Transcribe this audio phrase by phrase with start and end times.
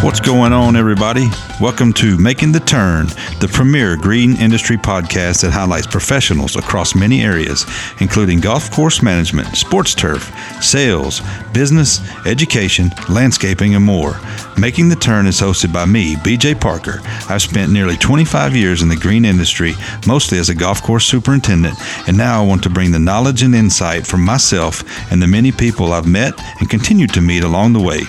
[0.00, 1.26] What's going on, everybody?
[1.60, 3.08] Welcome to Making the Turn,
[3.40, 7.66] the premier green industry podcast that highlights professionals across many areas,
[7.98, 10.32] including golf course management, sports turf,
[10.62, 11.20] sales,
[11.52, 14.14] business, education, landscaping, and more.
[14.56, 17.00] Making the Turn is hosted by me, BJ Parker.
[17.28, 19.74] I've spent nearly 25 years in the green industry,
[20.06, 23.54] mostly as a golf course superintendent, and now I want to bring the knowledge and
[23.54, 27.80] insight from myself and the many people I've met and continue to meet along the
[27.80, 28.02] way.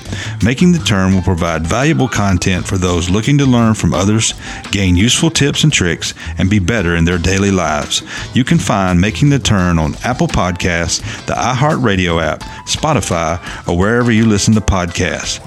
[0.43, 4.33] Making the Turn will provide valuable content for those looking to learn from others,
[4.69, 8.03] gain useful tips and tricks, and be better in their daily lives.
[8.35, 14.11] You can find Making the Turn on Apple Podcasts, the iHeartRadio app, Spotify, or wherever
[14.11, 15.39] you listen to podcasts.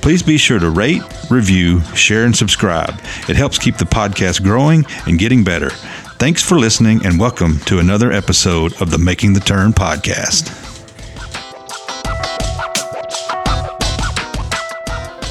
[0.00, 2.94] Please be sure to rate, review, share, and subscribe.
[3.28, 5.70] It helps keep the podcast growing and getting better.
[6.20, 10.69] Thanks for listening, and welcome to another episode of the Making the Turn podcast.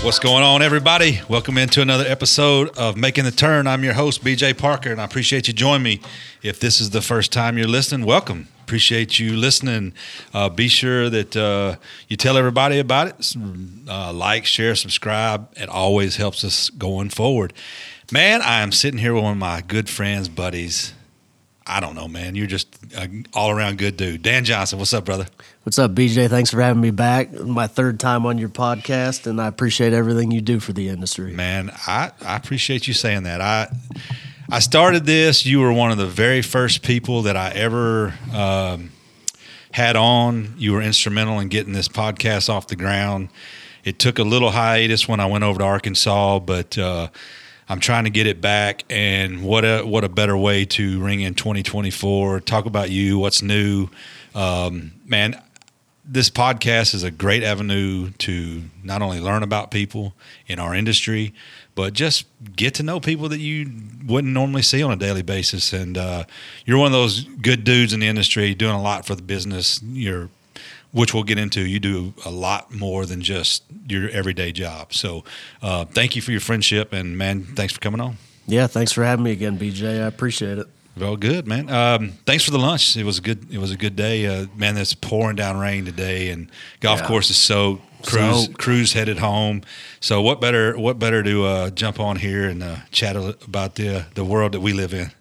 [0.02, 1.20] What's going on, everybody?
[1.28, 3.68] Welcome into another episode of Making the Turn.
[3.68, 6.02] I'm your host, BJ Parker, and I appreciate you joining me.
[6.42, 8.48] If this is the first time you're listening, welcome.
[8.62, 9.94] Appreciate you listening.
[10.34, 11.76] Uh, be sure that uh,
[12.08, 13.36] you tell everybody about it.
[13.90, 15.50] Uh, like, share, subscribe.
[15.58, 17.52] It always helps us going forward.
[18.10, 20.94] Man, I am sitting here with one of my good friends, buddies.
[21.70, 22.34] I don't know, man.
[22.34, 24.24] You're just an all around good dude.
[24.24, 25.28] Dan Johnson, what's up, brother?
[25.64, 26.28] What's up, BJ?
[26.28, 27.32] Thanks for having me back.
[27.32, 31.32] My third time on your podcast, and I appreciate everything you do for the industry.
[31.32, 33.40] Man, I, I appreciate you saying that.
[33.40, 33.68] I
[34.52, 35.46] I started this.
[35.46, 38.92] You were one of the very first people that I ever um,
[39.72, 40.56] had on.
[40.58, 43.30] You were instrumental in getting this podcast off the ground.
[43.84, 47.10] It took a little hiatus when I went over to Arkansas, but uh,
[47.70, 48.84] I'm trying to get it back.
[48.90, 52.42] And what a what a better way to ring in 2024.
[52.42, 53.20] Talk about you.
[53.20, 53.90] What's new,
[54.36, 55.42] um, man
[56.12, 60.16] this podcast is a great avenue to not only learn about people
[60.48, 61.36] in our industry,
[61.76, 62.26] but just
[62.56, 63.72] get to know people that you
[64.08, 65.72] wouldn't normally see on a daily basis.
[65.72, 66.24] And uh,
[66.66, 69.80] you're one of those good dudes in the industry, doing a lot for the business.
[69.84, 70.30] You're,
[70.92, 71.66] which we'll get into.
[71.66, 74.94] You do a lot more than just your everyday job.
[74.94, 75.24] So,
[75.62, 78.18] uh, thank you for your friendship, and man, thanks for coming on.
[78.48, 80.04] Yeah, thanks for having me again, BJ.
[80.04, 80.68] I appreciate it.
[80.98, 81.70] Well, good man.
[81.70, 82.98] Um, thanks for the lunch.
[82.98, 83.54] It was a good.
[83.54, 84.26] It was a good day.
[84.26, 86.50] Uh, man, it's pouring down rain today, and
[86.82, 87.08] golf yeah.
[87.08, 89.62] course is so Crews so, crews headed home.
[90.00, 94.06] So what better what better to uh, jump on here and uh, chat about the
[94.16, 95.12] the world that we live in?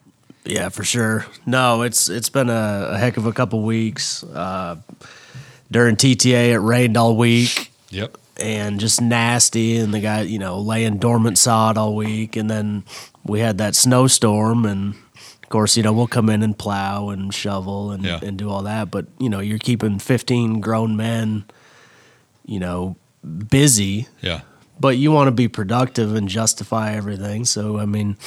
[0.45, 1.27] Yeah, for sure.
[1.45, 4.23] No, it's it's been a, a heck of a couple weeks.
[4.23, 4.77] Uh,
[5.71, 7.73] during TTA, it rained all week.
[7.91, 8.19] Yep.
[8.41, 12.85] And just nasty, and the guy, you know, laying dormant sod all week, and then
[13.25, 14.95] we had that snowstorm, and
[15.49, 18.21] of course, you know, we'll come in and plow and shovel and, yeah.
[18.23, 18.91] and do all that.
[18.91, 21.47] But, you know, you're keeping 15 grown men,
[22.45, 22.97] you know,
[23.49, 24.07] busy.
[24.21, 24.43] Yeah.
[24.79, 27.47] But you want to be productive and justify everything.
[27.47, 28.19] So, I mean,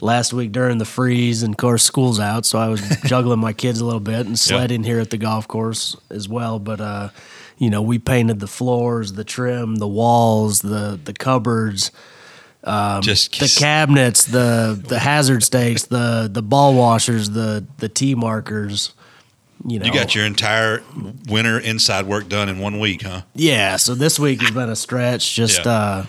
[0.00, 2.46] last week during the freeze, and of course, school's out.
[2.46, 4.88] So I was juggling my kids a little bit and sledding yeah.
[4.88, 6.58] here at the golf course as well.
[6.58, 7.08] But, uh,
[7.58, 11.90] you know, we painted the floors, the trim, the walls, the, the cupboards
[12.64, 18.14] um, just the cabinets, the the hazard stakes, the the ball washers, the the tee
[18.14, 18.92] markers.
[19.66, 20.82] You know, you got your entire
[21.28, 23.22] winter inside work done in one week, huh?
[23.34, 23.76] Yeah.
[23.76, 25.34] So this week has been a stretch.
[25.34, 25.70] Just yeah.
[25.70, 26.06] uh,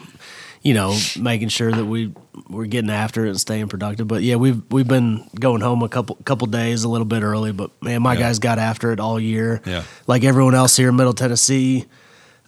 [0.61, 2.13] you know, making sure that we
[2.49, 4.07] we're getting after it and staying productive.
[4.07, 7.51] But yeah, we've we've been going home a couple couple days a little bit early.
[7.51, 8.19] But man, my yeah.
[8.19, 9.61] guys got after it all year.
[9.65, 9.83] Yeah.
[10.07, 11.85] Like everyone else here in Middle Tennessee.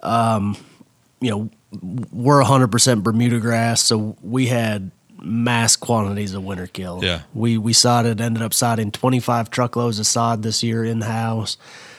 [0.04, 0.58] Um,
[1.20, 1.50] you know,
[2.12, 4.90] we're 100% Bermuda grass, so we had
[5.22, 7.00] mass quantities of winter kill.
[7.04, 7.22] Yeah.
[7.34, 11.58] We we sodded, ended up sodding 25 truckloads of sod this year in house.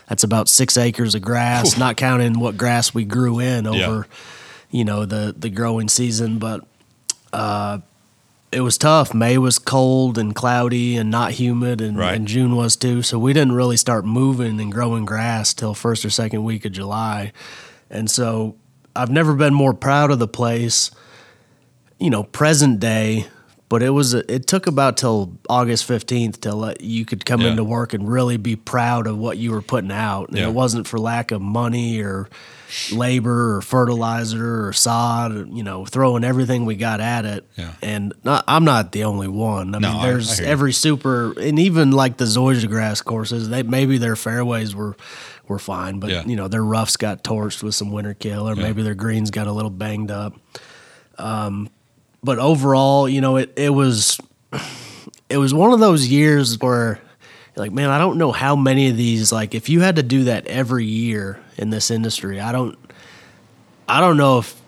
[0.09, 1.79] That's about six acres of grass, Oof.
[1.79, 4.17] not counting what grass we grew in over, yeah.
[4.73, 6.41] You know, the the growing season.
[6.41, 6.67] But
[7.33, 7.79] uh,
[8.51, 9.15] it was tough.
[9.15, 12.15] May was cold and cloudy and not humid, and, right.
[12.15, 13.03] and June was too.
[13.03, 16.73] So we didn't really start moving and growing grass till first or second week of
[16.73, 17.33] July.
[17.89, 18.57] And so
[18.97, 20.91] I've never been more proud of the place.
[21.99, 23.27] You know, present day,
[23.73, 27.49] but it was it took about till August fifteenth till you could come yeah.
[27.49, 30.29] into work and really be proud of what you were putting out.
[30.29, 30.49] And yeah.
[30.49, 32.29] it wasn't for lack of money or
[32.93, 35.49] labor or fertilizer or sod.
[35.57, 37.49] You know, throwing everything we got at it.
[37.57, 37.73] Yeah.
[37.81, 39.75] And not, I'm not the only one.
[39.75, 43.49] I no, mean, there's I, I every super and even like the Zoysia grass courses.
[43.49, 44.99] They maybe their fairways were
[45.49, 45.99] were fine.
[45.99, 46.25] But yeah.
[46.27, 48.65] you know, their roughs got torched with some winter kill, or yeah.
[48.65, 50.35] maybe their greens got a little banged up.
[51.17, 51.71] Um,
[52.23, 54.21] but overall, you know, it it was
[55.29, 57.01] it was one of those years where
[57.57, 60.25] like, man, I don't know how many of these like if you had to do
[60.25, 62.79] that every year in this industry, I don't
[63.89, 64.61] I don't know if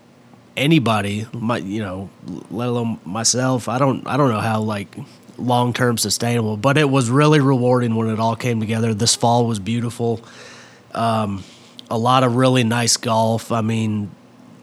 [0.57, 2.11] anybody, my you know,
[2.51, 3.69] let alone myself.
[3.69, 4.95] I don't I don't know how like
[5.39, 8.95] long term sustainable, but it was really rewarding when it all came together.
[8.95, 10.21] This fall was beautiful.
[10.93, 11.43] Um,
[11.91, 13.53] a lot of really nice golf.
[13.53, 14.11] I mean,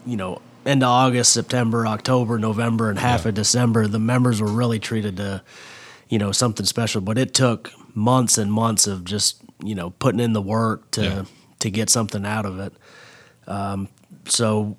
[0.06, 3.30] you know, into August, September, October, November, and half yeah.
[3.30, 5.42] of December, the members were really treated to,
[6.08, 7.00] you know, something special.
[7.00, 11.02] But it took months and months of just you know putting in the work to
[11.02, 11.24] yeah.
[11.60, 12.72] to get something out of it.
[13.46, 13.88] Um,
[14.26, 14.76] so,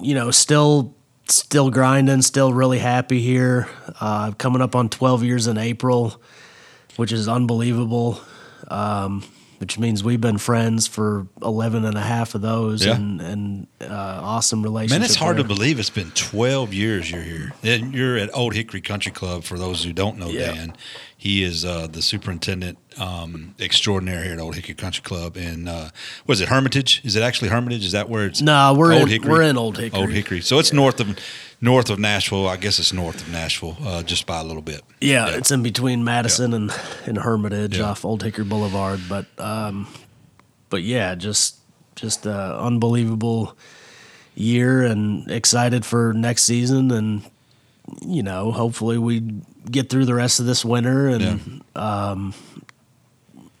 [0.00, 0.94] you know, still
[1.28, 3.68] still grinding, still really happy here.
[4.00, 6.20] Uh, coming up on 12 years in April,
[6.96, 8.20] which is unbelievable.
[8.68, 9.24] Um,
[9.58, 12.94] which means we've been friends for 11 and a half of those yeah.
[12.94, 15.00] and, and uh, awesome relationship.
[15.00, 15.42] Man, it's hard there.
[15.42, 17.52] to believe it's been 12 years you're here.
[17.62, 20.52] And you're at Old Hickory Country Club, for those who don't know yeah.
[20.52, 20.76] Dan.
[21.20, 25.36] He is uh, the superintendent um, extraordinaire here at Old Hickory Country Club.
[25.36, 25.90] And uh,
[26.28, 27.00] was it Hermitage?
[27.04, 27.84] Is it actually Hermitage?
[27.84, 28.40] Is that where it's?
[28.40, 29.32] No, we're Old in, Hickory?
[29.32, 29.98] we're in Old Hickory.
[29.98, 30.40] Old Hickory.
[30.40, 30.76] So it's yeah.
[30.76, 31.18] north of
[31.60, 32.46] north of Nashville.
[32.46, 34.82] I guess it's north of Nashville, uh, just by a little bit.
[35.00, 35.36] Yeah, yeah.
[35.36, 36.56] it's in between Madison yeah.
[36.56, 39.00] and, and Hermitage off Old Hickory Boulevard.
[39.08, 39.88] But um,
[40.70, 41.56] but yeah, just
[41.96, 43.56] just uh, unbelievable
[44.36, 47.22] year and excited for next season and
[48.02, 49.20] you know hopefully we
[49.70, 52.06] get through the rest of this winter and yeah.
[52.06, 52.34] um,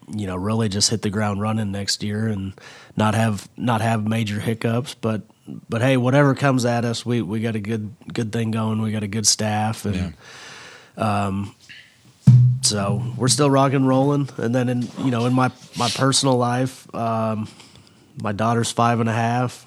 [0.08, 2.52] you know really just hit the ground running next year and
[2.96, 4.94] not have not have major hiccups.
[4.94, 5.22] But
[5.68, 8.80] but hey whatever comes at us we we got a good good thing going.
[8.82, 10.14] We got a good staff and
[10.96, 11.26] yeah.
[11.26, 11.54] um
[12.62, 14.28] so we're still rock and rolling.
[14.36, 17.48] And then in you know in my my personal life um
[18.20, 19.66] my daughter's five and a half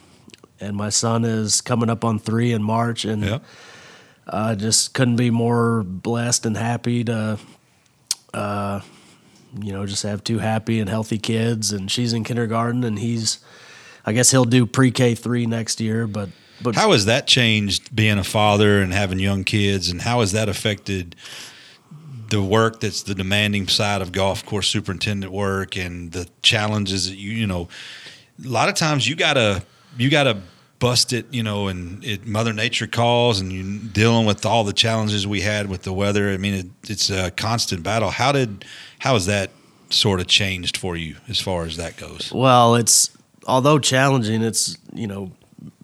[0.59, 3.05] and my son is coming up on three in march.
[3.05, 3.39] And yeah
[4.27, 7.39] uh, just couldn't be more blessed and happy to,
[8.33, 8.81] uh,
[9.59, 11.71] you know, just have two happy and healthy kids.
[11.71, 13.39] And she's in kindergarten, and he's,
[14.05, 16.07] I guess he'll do pre K three next year.
[16.07, 16.29] But
[16.61, 20.31] but how has that changed being a father and having young kids, and how has
[20.31, 21.15] that affected?
[22.31, 27.17] the work that's the demanding side of golf course superintendent work and the challenges that
[27.17, 27.67] you you know
[28.43, 29.61] a lot of times you gotta
[29.97, 30.41] you gotta
[30.81, 34.73] bust it, you know, and it Mother Nature calls, and you dealing with all the
[34.73, 36.29] challenges we had with the weather.
[36.31, 38.09] I mean, it, it's a constant battle.
[38.09, 38.65] How did
[38.99, 39.51] how has that
[39.89, 42.31] sort of changed for you as far as that goes?
[42.33, 43.15] Well, it's
[43.47, 45.31] although challenging, it's you know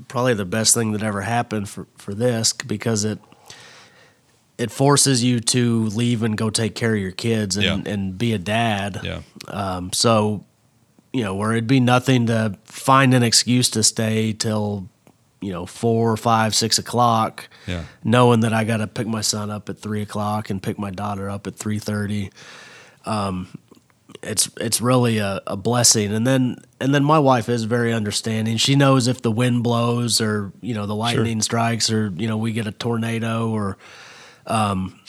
[0.10, 3.20] probably the best thing that ever happened for for this because it
[4.58, 7.94] it forces you to leave and go take care of your kids and, yeah.
[7.94, 9.00] and be a dad.
[9.04, 9.22] Yeah.
[9.48, 10.44] Um, so
[11.14, 14.90] you know, where it'd be nothing to find an excuse to stay till,
[15.42, 17.50] you know, four, five, six o'clock.
[17.66, 17.84] Yeah.
[18.04, 20.92] Knowing that I got to pick my son up at three o'clock and pick my
[20.92, 22.32] daughter up at three thirty.
[23.06, 23.48] Um,
[24.24, 26.14] it's it's really a, a, blessing.
[26.14, 28.58] And then and then my wife is very understanding.
[28.58, 31.44] She knows if the wind blows or you know the lightning sure.
[31.44, 33.78] strikes or you know we get a tornado or
[34.46, 35.00] um,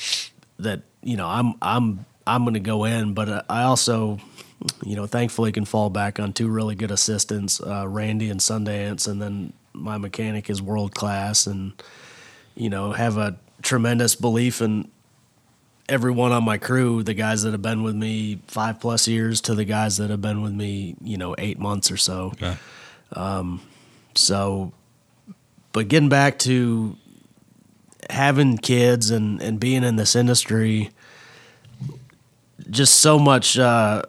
[0.58, 3.14] that you know I'm I'm I'm going to go in.
[3.14, 4.18] But I also
[4.82, 9.06] you know, thankfully can fall back on two really good assistants, uh, Randy and Sundance,
[9.06, 11.72] and then my mechanic is world class, and
[12.54, 14.90] you know, have a tremendous belief in
[15.88, 19.54] everyone on my crew, the guys that have been with me five plus years to
[19.54, 22.32] the guys that have been with me, you know, eight months or so.
[22.34, 22.56] Okay.
[23.12, 23.62] Um,
[24.14, 24.72] so,
[25.72, 26.96] but getting back to
[28.10, 30.90] having kids and, and being in this industry,
[32.68, 34.02] just so much uh,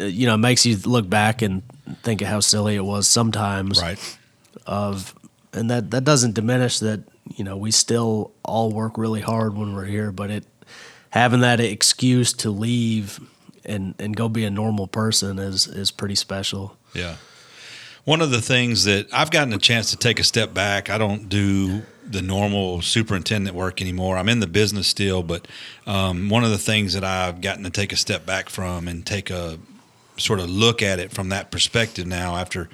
[0.00, 1.62] you know, it makes you look back and
[2.02, 3.80] think of how silly it was sometimes.
[3.80, 4.18] Right.
[4.66, 5.14] Of
[5.52, 7.00] and that that doesn't diminish that
[7.36, 10.44] you know we still all work really hard when we're here, but it
[11.10, 13.20] having that excuse to leave
[13.64, 16.76] and and go be a normal person is is pretty special.
[16.94, 17.16] Yeah.
[18.04, 20.96] One of the things that I've gotten a chance to take a step back, I
[20.96, 24.16] don't do the normal superintendent work anymore.
[24.16, 25.46] I'm in the business still, but
[25.86, 29.06] um, one of the things that I've gotten to take a step back from and
[29.06, 29.58] take a
[30.20, 32.68] sort of look at it from that perspective now after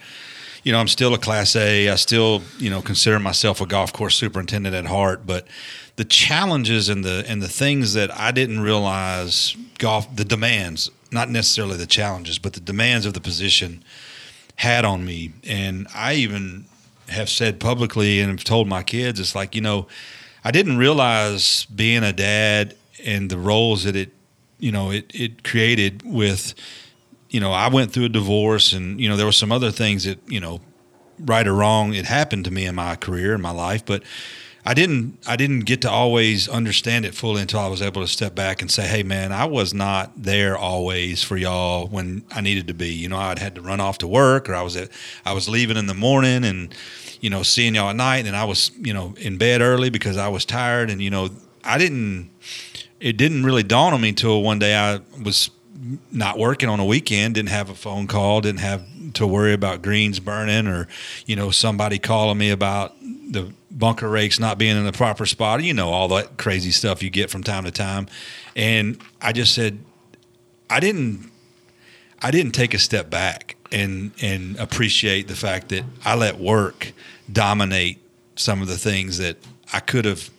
[0.67, 1.89] you know, I'm still a class A.
[1.89, 5.47] I still, you know, consider myself a golf course superintendent at heart, but
[5.95, 11.31] the challenges and the and the things that I didn't realize golf the demands, not
[11.31, 13.85] necessarily the challenges, but the demands of the position
[14.57, 15.35] had on me.
[15.47, 16.65] And I even
[17.11, 19.87] have said publicly and have told my kids, it's like, you know,
[20.43, 22.75] I didn't realize being a dad
[23.05, 24.11] and the roles that it,
[24.59, 26.55] you know, it, it created with
[27.31, 30.05] you know, I went through a divorce and, you know, there were some other things
[30.05, 30.61] that, you know,
[31.19, 33.85] right or wrong, it happened to me in my career, in my life.
[33.85, 34.03] But
[34.69, 38.09] I didn't I didn't get to always understand it fully until I was able to
[38.09, 42.41] step back and say, "Hey, man, I was not there always for y'all when I
[42.41, 42.93] needed to be.
[42.93, 44.89] You know, I'd had to run off to work, or I was at
[45.25, 46.75] I was leaving in the morning, and
[47.21, 50.17] you know, seeing y'all at night, and I was you know in bed early because
[50.17, 51.29] I was tired, and you know,
[51.63, 52.31] I didn't.
[52.99, 55.51] It didn't really dawn on me until one day I was
[56.11, 59.83] not working on a weekend, didn't have a phone call, didn't have to worry about
[59.83, 60.89] greens burning or,
[61.27, 65.63] you know, somebody calling me about the bunker rakes not being in the proper spot.
[65.63, 68.09] You know, all that crazy stuff you get from time to time.
[68.55, 69.79] And I just said,
[70.71, 71.31] I didn't,
[72.21, 76.93] I didn't take a step back and, and appreciate the fact that I let work
[77.31, 77.99] dominate
[78.37, 79.37] some of the things that
[79.73, 80.31] I could have,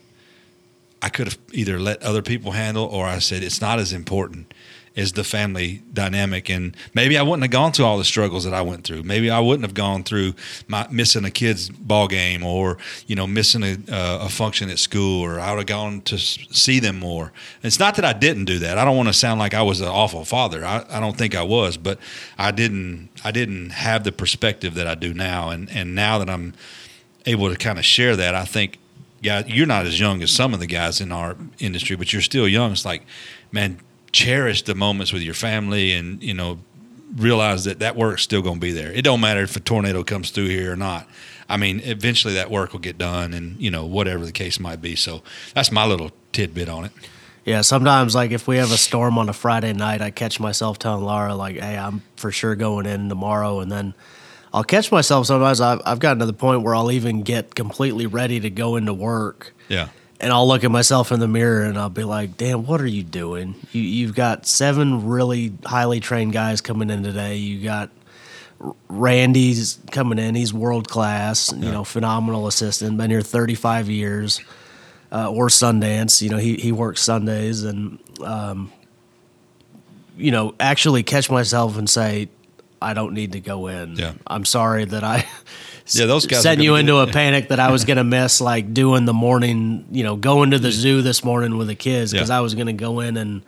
[1.02, 4.54] I could have either let other people handle or I said, it's not as important
[4.98, 6.50] is the family dynamic.
[6.50, 9.04] And maybe I wouldn't have gone through all the struggles that I went through.
[9.04, 10.34] Maybe I wouldn't have gone through
[10.68, 14.80] my missing a kid's ball game or you know missing a, uh, a function at
[14.80, 17.32] school, or I would have gone to see them more.
[17.62, 18.80] It's not that I didn't do that.
[18.80, 20.66] I don't want to sound like I was an awful father.
[20.66, 22.00] I, I don't think I was, but
[22.40, 23.10] I didn't.
[23.24, 25.52] I didn't have the perspective that I do now.
[25.52, 26.56] And and now that I'm
[27.28, 28.80] able to kind of share that, I think.
[29.20, 32.22] Yeah, you're not as young as some of the guys in our industry, but you're
[32.22, 32.72] still young.
[32.72, 33.02] It's like,
[33.52, 33.80] man,
[34.12, 36.60] cherish the moments with your family and you know
[37.16, 38.92] realize that that work's still going to be there.
[38.92, 41.08] It don't matter if a tornado comes through here or not.
[41.50, 44.82] I mean, eventually that work will get done, and you know whatever the case might
[44.82, 44.96] be.
[44.96, 45.24] So
[45.54, 46.92] that's my little tidbit on it.
[47.46, 50.78] Yeah, sometimes like if we have a storm on a Friday night, I catch myself
[50.78, 53.94] telling Laura like, "Hey, I'm for sure going in tomorrow," and then
[54.54, 55.62] I'll catch myself sometimes.
[55.62, 58.94] I've, I've gotten to the point where I'll even get completely ready to go into
[58.94, 59.54] work.
[59.70, 59.88] Yeah
[60.20, 62.88] and I'll look at myself in the mirror and I'll be like, "Damn, what are
[62.88, 63.56] you doing?
[63.72, 67.38] You, you've got seven really highly trained guys coming in today.
[67.38, 67.90] You got
[68.88, 70.36] Randy's coming in.
[70.36, 71.52] He's world class.
[71.54, 72.98] You know, phenomenal assistant.
[72.98, 74.42] Been here 35 years.
[75.10, 76.22] Uh, or Sundance.
[76.22, 78.74] You know, he he works Sundays and um,
[80.18, 82.28] you know actually catch myself and say,
[82.82, 83.96] I don't need to go in.
[83.96, 84.14] Yeah.
[84.26, 85.26] I'm sorry that I
[85.90, 88.74] yeah, those guys sent you into a panic that I was going to miss, like
[88.74, 92.30] doing the morning, you know, going to the zoo this morning with the kids because
[92.30, 92.38] yeah.
[92.38, 93.44] I was going to go in and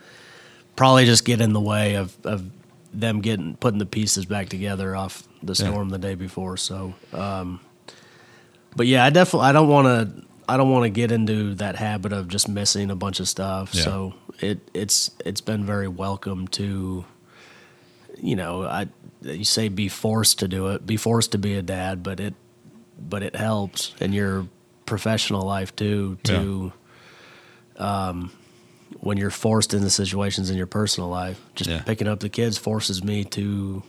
[0.76, 2.44] probably just get in the way of, of
[2.92, 5.92] them getting putting the pieces back together off the storm yeah.
[5.92, 6.56] the day before.
[6.56, 7.60] So, um,
[8.74, 11.76] but yeah, I definitely I don't want to I don't want to get into that
[11.76, 13.74] habit of just missing a bunch of stuff.
[13.74, 13.82] Yeah.
[13.82, 17.04] So it it's it's been very welcome to,
[18.20, 18.88] you know, I
[19.22, 22.34] you say be forced to do it, be forced to be a dad, but it
[22.98, 24.46] but it helps in your
[24.86, 26.72] professional life too to
[27.76, 28.08] yeah.
[28.08, 28.32] um,
[29.00, 31.40] when you're forced into situations in your personal life.
[31.54, 31.82] Just yeah.
[31.82, 33.82] picking up the kids forces me to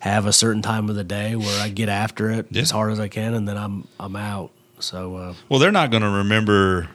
[0.00, 2.62] have a certain time of the day where I get after it yeah.
[2.62, 4.50] as hard as I can, and then I'm I'm out.
[4.80, 6.88] So uh, well, they're not going to remember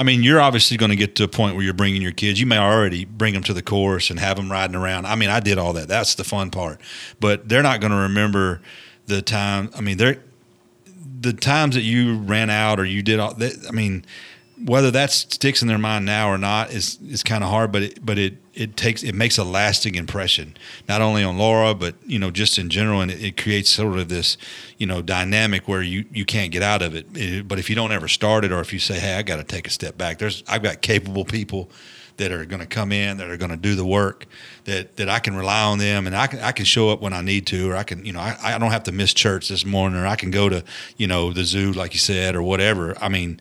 [0.00, 2.40] I mean, you're obviously going to get to a point where you're bringing your kids.
[2.40, 5.06] You may already bring them to the course and have them riding around.
[5.06, 5.88] I mean, I did all that.
[5.88, 6.80] That's the fun part.
[7.20, 8.62] But they're not going to remember
[9.04, 9.68] the time.
[9.76, 10.22] I mean, they're
[11.20, 13.66] the times that you ran out or you did all that.
[13.68, 14.06] I mean,
[14.64, 17.72] whether that sticks in their mind now or not is is kind of hard.
[17.72, 20.56] But it, but it it takes it makes a lasting impression
[20.88, 23.98] not only on Laura but you know just in general and it, it creates sort
[23.98, 24.36] of this
[24.76, 27.06] you know dynamic where you you can't get out of it.
[27.14, 29.36] it but if you don't ever start it or if you say hey I got
[29.36, 31.70] to take a step back there's I've got capable people
[32.16, 34.26] that are going to come in that are going to do the work
[34.64, 37.12] that that I can rely on them and I can I can show up when
[37.12, 39.48] I need to or I can you know I, I don't have to miss church
[39.48, 40.64] this morning or I can go to
[40.96, 43.40] you know the zoo like you said or whatever I mean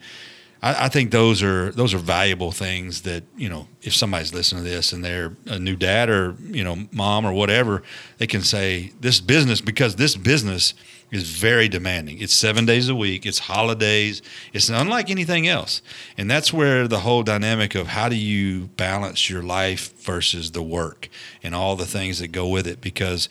[0.61, 4.63] I, I, think those are those are valuable things that you know if somebody's listening
[4.63, 7.83] to this and they're a new dad or you know mom or whatever,
[8.17, 10.73] they can say this business because this business
[11.11, 12.19] is very demanding.
[12.19, 13.25] It's seven days a week.
[13.25, 14.21] It's holidays.
[14.53, 15.81] It's unlike anything else,
[16.17, 20.61] and that's where the whole dynamic of how do you balance your life versus the
[20.61, 21.09] work
[21.41, 23.29] and all the things that go with it because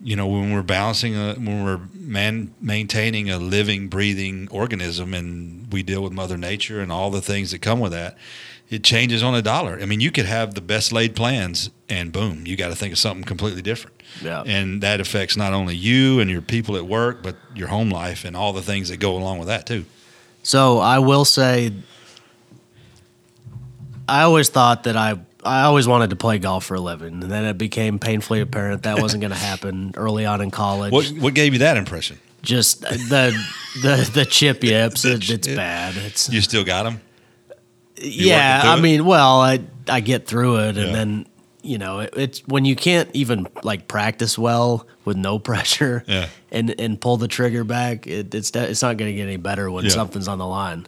[0.00, 5.72] you know when we're balancing a, when we're man, maintaining a living breathing organism and
[5.72, 8.16] we deal with mother nature and all the things that come with that
[8.68, 9.78] it changes on a dollar.
[9.80, 12.92] I mean you could have the best laid plans and boom you got to think
[12.92, 13.94] of something completely different.
[14.22, 14.42] Yeah.
[14.46, 18.24] and that affects not only you and your people at work but your home life
[18.24, 19.84] and all the things that go along with that too.
[20.42, 21.72] So i will say
[24.08, 27.30] i always thought that i I always wanted to play golf for a living, and
[27.30, 30.92] then it became painfully apparent that wasn't going to happen early on in college.
[30.92, 32.18] What what gave you that impression?
[32.42, 33.32] Just the
[33.82, 35.04] the the chip yips.
[35.04, 35.94] it, it's bad.
[35.96, 37.00] It's you still got them.
[37.96, 40.92] You yeah, I mean, well, I I get through it, and yeah.
[40.92, 41.26] then
[41.62, 46.28] you know, it, it's when you can't even like practice well with no pressure Yeah.
[46.52, 49.70] and and pull the trigger back, it, it's it's not going to get any better
[49.70, 49.90] when Yeah.
[49.90, 50.86] something's on the line.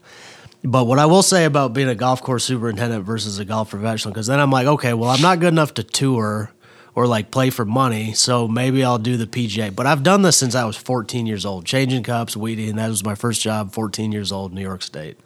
[0.71, 4.13] But what I will say about being a golf course superintendent versus a golf professional,
[4.13, 6.53] because then I'm like, okay, well, I'm not good enough to tour
[6.95, 9.75] or like play for money, so maybe I'll do the PGA.
[9.75, 12.77] But I've done this since I was 14 years old, changing cups, weeding.
[12.77, 15.17] That was my first job, 14 years old, New York State,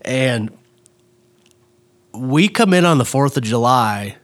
[0.00, 0.56] and
[2.14, 4.16] we come in on the 4th of July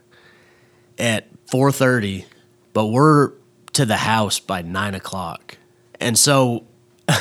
[0.98, 2.24] at 4:30,
[2.72, 3.32] but we're
[3.74, 5.58] to the house by nine o'clock,
[6.00, 6.64] and so.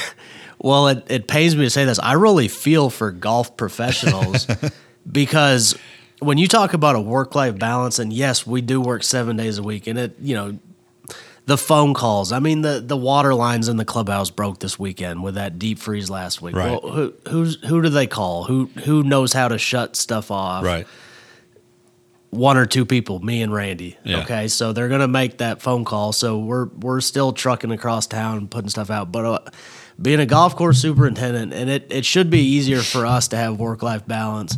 [0.60, 2.00] Well, it, it pains me to say this.
[2.00, 4.46] I really feel for golf professionals
[5.12, 5.78] because
[6.20, 9.58] when you talk about a work life balance, and yes, we do work seven days
[9.58, 10.60] a week, and it, you know,
[11.46, 12.32] the phone calls.
[12.32, 15.80] I mean, the, the water lines in the clubhouse broke this weekend with that deep
[15.80, 16.56] freeze last week.
[16.56, 16.72] Right.
[16.72, 18.44] Well, who who's who do they call?
[18.44, 20.64] Who who knows how to shut stuff off?
[20.64, 20.86] Right.
[22.30, 23.98] one or two people, me and Randy.
[24.04, 24.20] Yeah.
[24.22, 26.14] Okay, so they're gonna make that phone call.
[26.14, 29.12] So we're we're still trucking across town putting stuff out.
[29.12, 29.40] But uh,
[30.02, 33.60] being a golf course superintendent, and it it should be easier for us to have
[33.60, 34.58] work life balance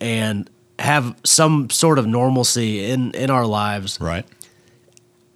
[0.00, 0.48] and
[0.78, 4.24] have some sort of normalcy in in our lives Right.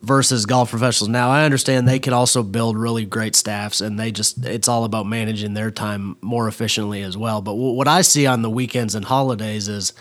[0.03, 1.09] versus golf professionals.
[1.09, 4.85] Now I understand they can also build really great staffs, and they just it's all
[4.85, 7.41] about managing their time more efficiently as well.
[7.41, 9.93] But wh- what I see on the weekends and holidays is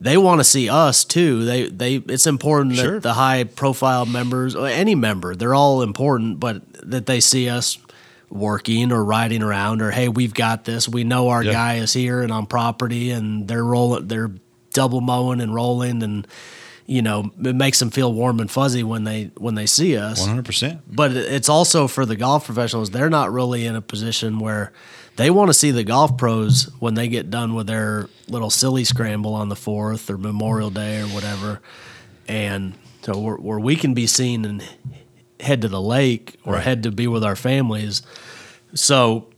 [0.00, 1.44] they want to see us too.
[1.44, 2.94] They they it's important Sure.
[2.94, 7.48] that the high profile members, or any member, they're all important, but that they see
[7.48, 7.78] us
[8.34, 10.86] working or riding around or hey, we've got this.
[10.88, 11.52] We know our Yeah.
[11.52, 14.32] guy is here and on property and they're rolling they're
[14.74, 16.26] double mowing and rolling and
[16.86, 20.20] you know, it makes them feel warm and fuzzy when they when they see us
[20.20, 20.80] One hundred percent.
[20.92, 24.72] but it's also for the golf professionals they're not really in a position where
[25.16, 28.82] they want to see the golf pros when they get done with their little silly
[28.84, 31.60] scramble on the fourth or memorial day or whatever
[32.28, 34.62] and so where, where we can be seen and
[35.44, 36.62] head to the lake or Right.
[36.64, 38.02] head to be with our families
[38.74, 39.28] so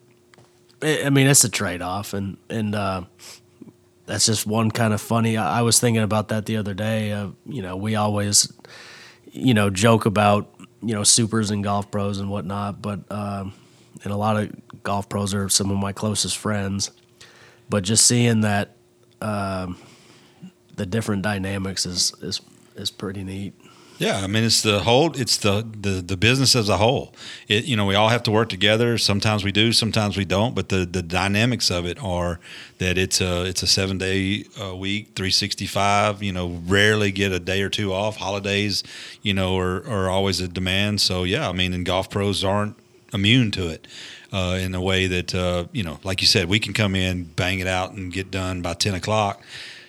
[0.83, 3.03] i mean it's a trade-off and and uh
[4.07, 5.37] that's just one kind of funny.
[5.37, 7.11] I I was thinking about that the other day.
[7.11, 8.53] Uh, you know, we always,
[9.33, 10.49] you know, joke about
[10.81, 13.53] you know supers and golf pros and whatnot, but um,
[14.05, 14.53] and a lot of
[14.85, 16.93] golf pros are some of my closest friends.
[17.69, 18.77] But just seeing that
[19.21, 19.77] um,
[20.77, 22.41] the different dynamics is is
[22.77, 23.55] is pretty neat.
[23.99, 27.15] Yeah, I mean it's the whole it's the, the the business as a whole.
[27.49, 28.99] It you know we all have to work together.
[28.99, 30.55] Sometimes we do, sometimes we don't.
[30.55, 32.39] But the, the dynamics of it are
[32.79, 36.23] that it's a it's a seven day a week, three sixty five.
[36.23, 38.17] You know, rarely get a day or two off.
[38.17, 38.83] Holidays,
[39.23, 41.01] you know, are are always a demand.
[41.01, 42.77] So yeah, I mean, and golf pros aren't
[43.15, 43.87] immune to it.
[44.33, 47.25] Uh, in a way that uh, you know, like you said, we can come in,
[47.25, 49.41] bang it out, and get done by ten o'clock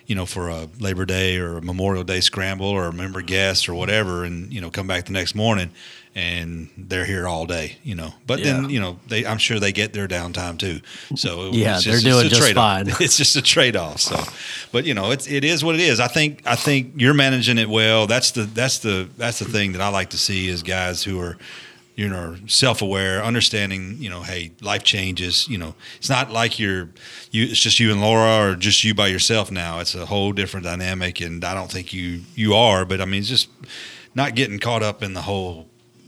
[0.07, 3.69] you know, for a Labor Day or a Memorial Day scramble or a member guest
[3.69, 5.69] or whatever, and you know, come back the next morning
[6.15, 8.11] and they're here all day, you know.
[8.25, 10.79] But then, you know, they I'm sure they get their downtime too.
[11.15, 12.87] So it- Yeah, it's they're it's doing a just trade-off.
[12.87, 12.87] fine.
[12.99, 13.99] It's just a trade off.
[13.99, 14.19] So,
[14.71, 15.99] but you know, it's it is what it is.
[15.99, 18.07] I think I think you're managing it well.
[18.07, 21.19] That's the that's the that's the thing that I like to see is guys who
[21.19, 21.37] are
[21.97, 25.75] you know self-aware understanding you know hey life changes you know.
[25.97, 26.89] It's not like you're
[27.31, 29.79] you it's just you and laura or just you by yourself now.
[29.79, 33.19] It's a whole different dynamic and i don't think you you are but i mean
[33.19, 33.49] it's just
[34.15, 35.67] not getting caught up in the whole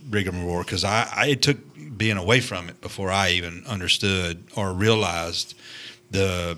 [0.09, 1.57] rigmarole because I, I it took
[1.97, 5.55] being away from it before i even understood or realized
[6.11, 6.57] the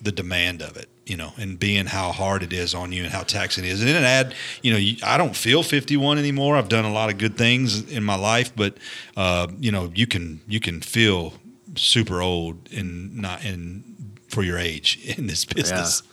[0.00, 3.12] the demand of it, you know, and being how hard it is on you and
[3.12, 3.80] how taxing it is.
[3.80, 6.56] And then add, you know, you, I don't feel 51 anymore.
[6.56, 8.76] I've done a lot of good things in my life, but
[9.16, 11.34] uh, you know, you can you can feel
[11.74, 13.82] super old and not in
[14.28, 16.04] for your age in this business.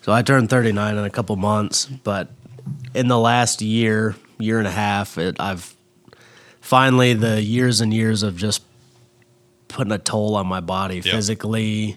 [0.00, 2.28] So I turned 39 in a couple months, but
[2.94, 5.72] in the last year, year and a half, it, I've
[6.60, 8.64] finally the years and years of just
[9.68, 11.04] putting a toll on my body Yep.
[11.04, 11.96] physically,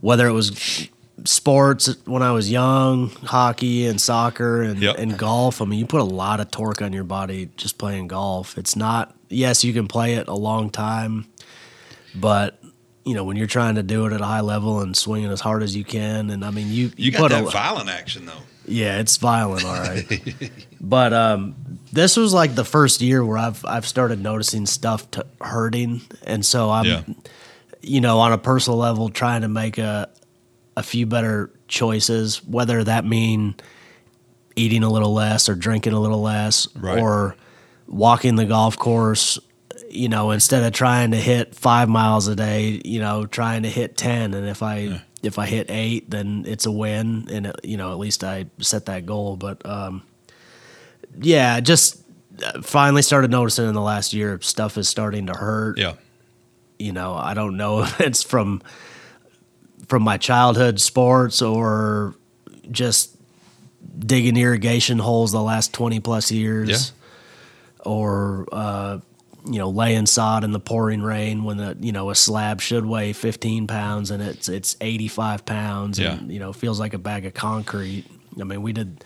[0.00, 0.88] whether it was
[1.24, 4.96] sports when I was young, hockey and soccer and, Yep.
[4.98, 5.62] and golf.
[5.62, 8.58] I mean, you put a lot of torque on your body just playing golf.
[8.58, 11.26] It's not, yes, you can play it a long time,
[12.14, 12.58] but
[13.04, 15.40] you know, when you're trying to do it at a high level and swinging as
[15.40, 18.24] hard as you can, and I mean, you You got put that a, violent action
[18.24, 18.32] though.
[18.66, 20.50] yeah, it's violent, all right.
[20.80, 21.54] but um,
[21.92, 25.06] this was like the first year where I've I've started noticing stuff
[25.40, 27.02] hurting, and so I'm, Yeah.
[27.82, 30.08] you know, on a personal level, trying to make a
[30.76, 33.54] a few better choices, whether that mean
[34.56, 36.98] eating a little less or drinking a little less, Right.
[36.98, 37.36] or
[37.86, 39.38] walking the golf course.
[39.90, 43.68] You know, instead of trying to hit five miles a day, you know, trying to
[43.70, 47.56] hit ten, and if I if I hit eight, then it's a win, and it,
[47.62, 49.36] you know at least I set that goal.
[49.36, 50.02] But um,
[51.20, 52.02] yeah, just
[52.44, 55.78] uh, finally started noticing in the last year stuff is starting to hurt.
[55.78, 55.94] Yeah.
[56.78, 58.62] You know, I don't know if it's from
[59.88, 62.14] from my childhood sports or
[62.70, 63.16] just
[63.98, 66.76] digging irrigation holes the last 20 plus years Yeah.
[67.90, 68.98] or uh,
[69.46, 72.86] you know laying sod in the pouring rain when the you know a slab should
[72.86, 76.14] weigh 15 pounds and it's it's 85 pounds Yeah.
[76.14, 78.06] and you know feels like a bag of concrete
[78.40, 79.04] i mean we did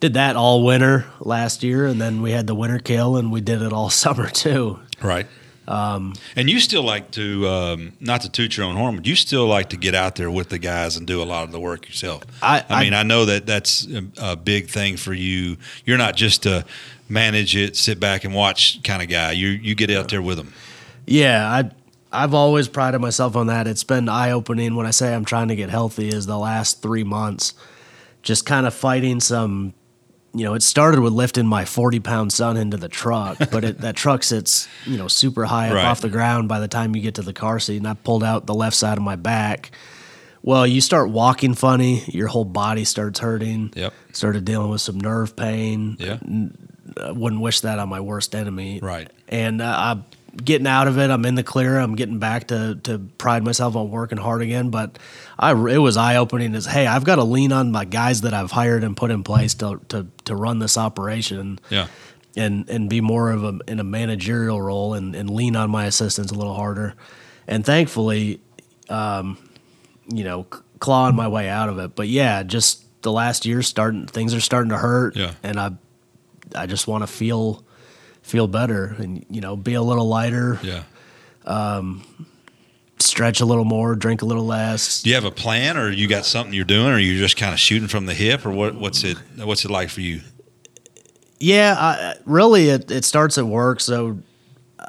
[0.00, 3.40] did that all winter last year and then we had the winter kill and we
[3.40, 5.26] did it all summer too Right.
[5.68, 9.16] Um, and you still like to, um, not to toot your own horn, but you
[9.16, 11.58] still like to get out there with the guys and do a lot of the
[11.60, 12.22] work yourself.
[12.42, 15.56] I- I mean, I- I know that that's a, a big thing for you.
[15.84, 16.64] You're not just a
[17.08, 19.32] manage it, sit back and watch kind of guy.
[19.32, 20.52] You you get out there with them.
[21.06, 21.70] Yeah, I
[22.12, 23.66] I've always prided myself on that.
[23.66, 26.08] It's been eye opening when I say I'm trying to get healthy.
[26.08, 27.54] Is the last three months
[28.22, 29.74] just kind of fighting some.
[30.36, 33.78] You know, it started with lifting my 40 pound son into the truck, but it,
[33.80, 35.84] that truck sits, you know, super high up Right.
[35.86, 37.78] off the ground by the time you get to the car seat.
[37.78, 39.70] And I pulled out the left side of my back.
[40.42, 43.72] Well, you start walking funny, your whole body starts hurting.
[43.74, 43.92] Yep.
[44.12, 45.96] Started dealing with some nerve pain.
[45.98, 46.18] Yeah.
[47.02, 48.78] I wouldn't wish that on my worst enemy.
[48.80, 49.10] Right.
[49.28, 50.04] And uh, I'm
[50.36, 51.10] getting out of it.
[51.10, 51.78] I'm in the clear.
[51.78, 54.70] I'm getting back to to pride myself on working hard again.
[54.70, 54.98] But
[55.38, 56.54] I it was eye opening.
[56.54, 59.22] As hey, I've got to lean on my guys that I've hired and put in
[59.22, 61.58] place to to to run this operation.
[61.70, 61.88] Yeah.
[62.36, 65.86] And and be more of a in a managerial role and and lean on my
[65.86, 66.94] assistants a little harder.
[67.48, 68.40] And thankfully,
[68.88, 69.38] um,
[70.08, 70.46] you know,
[70.78, 71.94] clawing my way out of it.
[71.94, 75.16] But yeah, just the last year starting things are starting to hurt.
[75.16, 75.32] Yeah.
[75.42, 75.72] And I
[76.54, 77.64] I just want to feel
[78.26, 80.82] feel better and you know be a little lighter, Yeah.
[82.98, 85.02] stretch a little more, drink a little less.
[85.02, 87.52] Do you have a plan, or you got something you're doing, or you're just kind
[87.52, 88.74] of shooting from the hip, or what?
[88.74, 89.16] What's it?
[89.36, 90.20] What's it like for you?
[91.38, 93.80] Yeah, I, really, it it starts at work.
[93.80, 94.18] So
[94.78, 94.86] uh,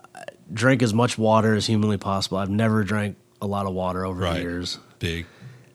[0.53, 2.37] drink as much water as humanly possible.
[2.37, 4.35] I've never drank a lot of water over Right.
[4.35, 4.79] the years.
[4.99, 5.25] Big.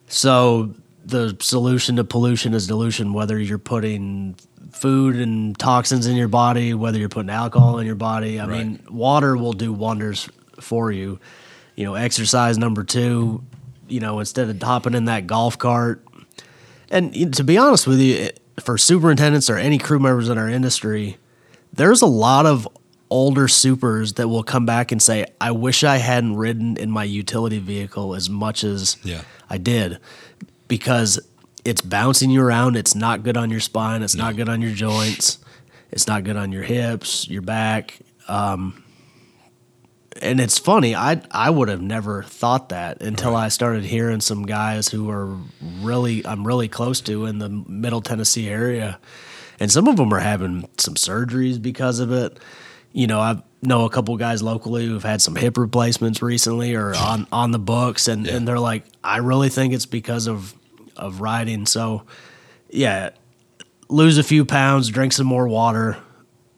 [0.09, 3.13] So the solution to pollution is dilution.
[3.13, 4.37] Whether you're putting
[4.71, 8.67] food and toxins in your body, whether you're putting alcohol in your body, I Right.
[8.67, 10.29] mean, water will do wonders
[10.61, 11.19] for you.
[11.77, 13.43] You know, exercise number two.
[13.89, 16.05] You know, instead of hopping in that golf cart,
[16.91, 21.19] and to be honest with you, for superintendents or any crew members in our industry,
[21.73, 22.67] there's a lot of
[23.11, 27.05] older supers that will come back and say, "I wish I hadn't ridden in my
[27.05, 29.23] utility vehicle as much as Yeah.
[29.51, 29.99] I did,"
[30.73, 31.21] because
[31.67, 32.77] it's bouncing you around.
[32.77, 34.03] It's not good on your spine.
[34.03, 35.37] It's not good on your joints.
[35.91, 37.99] It's not good on your hips, your back.
[38.27, 38.83] Um,
[40.23, 40.95] and it's funny.
[40.95, 45.37] I I would have never thought that until I started hearing some guys who are
[45.83, 48.99] really I'm really close to in the Middle Tennessee area,
[49.61, 52.39] and some of them are having some surgeries because of it.
[52.93, 56.95] You know, I know a couple guys locally who've had some hip replacements recently or
[56.95, 60.55] on on the books, and and they're like, I really think it's because of
[60.97, 61.67] of riding.
[61.67, 62.03] So,
[62.71, 63.11] yeah,
[63.89, 65.97] lose a few pounds, drink some more water,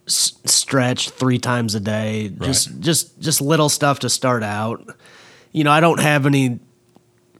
[0.06, 2.28] s- stretch three times a day.
[2.40, 4.94] Just just just little stuff to start out.
[5.52, 6.60] You know, I don't have any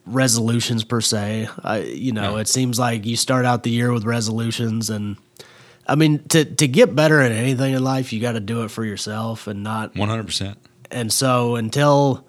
[0.07, 1.48] resolutions per se.
[1.62, 2.42] I you know, Yeah.
[2.42, 5.16] it seems like you start out the year with resolutions and
[5.87, 8.70] I mean to to get better at anything in life, you got to do it
[8.70, 10.59] for yourself and not One hundred percent.
[10.90, 12.26] and so until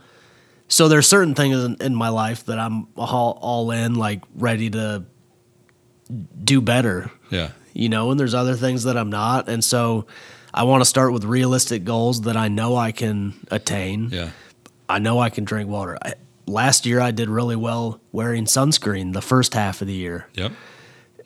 [0.68, 4.70] so there's certain things in, in my life that I'm all, all in like ready
[4.72, 5.06] to
[6.44, 7.50] do better Yeah.
[7.74, 9.50] you know, and there's other things that I'm not.
[9.50, 10.06] And so
[10.54, 14.10] I want to start with realistic goals that I know I can attain.
[14.12, 14.30] Yeah.
[14.88, 15.98] I know I can drink water.
[16.04, 16.14] I,
[16.46, 20.28] last year I did really well wearing sunscreen the first half of the year.
[20.36, 20.52] Yep.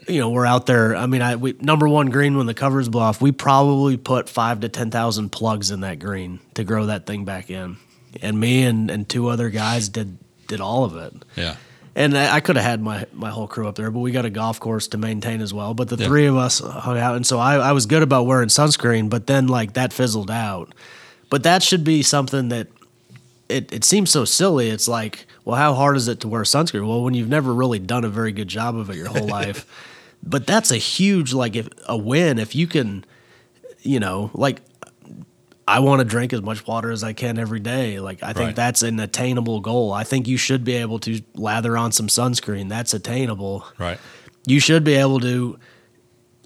[0.08, 0.95] You know, we're out there.
[0.95, 4.30] I mean, I we, number one green when the covers blow off, we probably put
[4.30, 7.78] five to ten thousand plugs in that green to grow that thing back in.
[8.22, 10.17] And me and, and two other guys did
[10.48, 11.13] did all of it.
[11.36, 11.56] Yeah.
[11.95, 14.26] And I, I could have had my, my whole crew up there, but we got
[14.26, 15.74] a golf course to maintain as well.
[15.74, 16.08] But the Yeah.
[16.08, 19.28] three of us hung out, and so I, I was good about wearing sunscreen, but
[19.28, 20.74] then like that fizzled out.
[21.30, 22.67] But that should be something that
[23.48, 24.69] it, it seems so silly.
[24.69, 26.88] It's like, well, how hard is it to wear sunscreen?
[26.88, 29.65] Well, when you've never really done a very good job of it your whole life.
[30.24, 33.06] But that's a huge like if a win if you can,
[33.82, 34.62] you know, like
[35.70, 38.00] I want to drink as much water as I can every day.
[38.00, 38.56] Like I think Right.
[38.56, 39.94] that's an attainable goal.
[39.94, 42.70] I think you should be able to lather on some sunscreen.
[42.70, 43.66] That's attainable.
[43.78, 44.00] Right.
[44.48, 45.60] You should be able to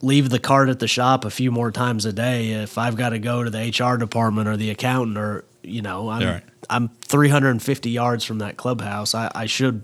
[0.01, 3.09] leave the cart at the shop a few more times a day if I've got
[3.09, 6.43] to go to the HR department or the accountant or you know, I'm right.
[6.69, 9.15] I'm 350 yards from that clubhouse.
[9.15, 9.83] I, I should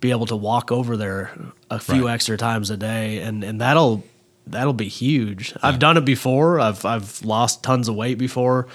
[0.00, 1.30] be able to walk over there
[1.70, 2.12] a few Right.
[2.12, 4.04] extra times a day, and and that'll
[4.46, 5.54] that'll be huge.
[5.62, 6.60] I've done it before.
[6.60, 8.68] I've I've lost tons of weight before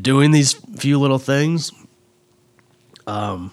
[0.00, 1.70] doing these few little things.
[3.06, 3.52] Um,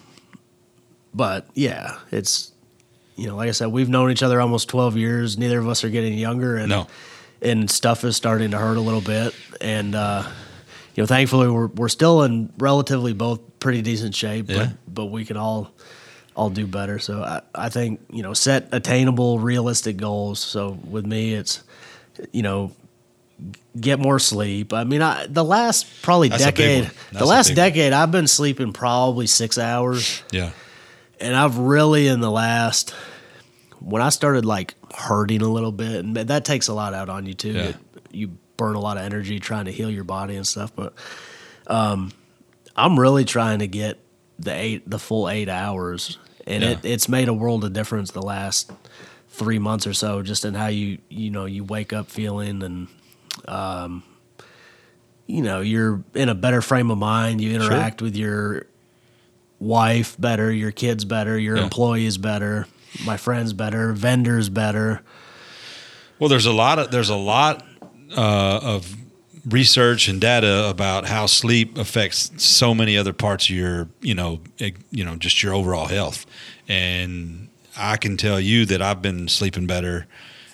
[1.14, 2.52] but yeah, it's
[3.16, 5.36] you know, like I said, we've known each other almost twelve years.
[5.36, 6.86] Neither of us are getting younger, and No.
[7.42, 9.34] and stuff is starting to hurt a little bit.
[9.60, 10.24] And uh,
[10.94, 14.70] you know, thankfully, we're we're still in relatively both pretty decent shape, Yeah.
[14.86, 15.72] but but we can all
[16.34, 16.98] all do better.
[16.98, 20.40] So I, I think you know, set attainable, realistic goals.
[20.40, 21.62] So with me, it's
[22.32, 22.72] you know.
[23.80, 24.72] Get more sleep.
[24.72, 29.26] I mean, I, the last probably That's decade, the last decade, I've been sleeping probably
[29.26, 30.50] six hours Yeah.
[31.18, 32.94] and I've really in the last
[33.80, 37.26] when I started like hurting a little bit, and that takes a lot out on
[37.26, 37.50] you too.
[37.52, 37.62] Yeah.
[37.62, 37.76] It-
[38.12, 40.92] you burn a lot of energy trying to heal your body and stuff, but
[41.66, 42.12] um,
[42.76, 43.98] I'm really trying to get
[44.44, 48.22] the eight, the full eight hours, and it, it's made a world of difference the
[48.22, 48.70] last
[49.28, 52.88] three months or so, just in how you you know you wake up feeling and.
[53.48, 54.02] Um,
[55.26, 57.40] you know, you're in a better frame of mind.
[57.40, 58.66] You interact with your
[59.60, 61.62] wife better, your kids better, your Yeah.
[61.64, 62.66] employees better,
[63.04, 65.00] my friends better, vendors better.
[66.18, 67.64] Well, there's a lot of there's a lot
[68.16, 68.94] uh, of
[69.46, 74.40] research and data about how sleep affects so many other parts of your you know
[74.60, 76.26] eh, you know just your overall health,
[76.68, 80.06] and I can tell you that I've been sleeping better,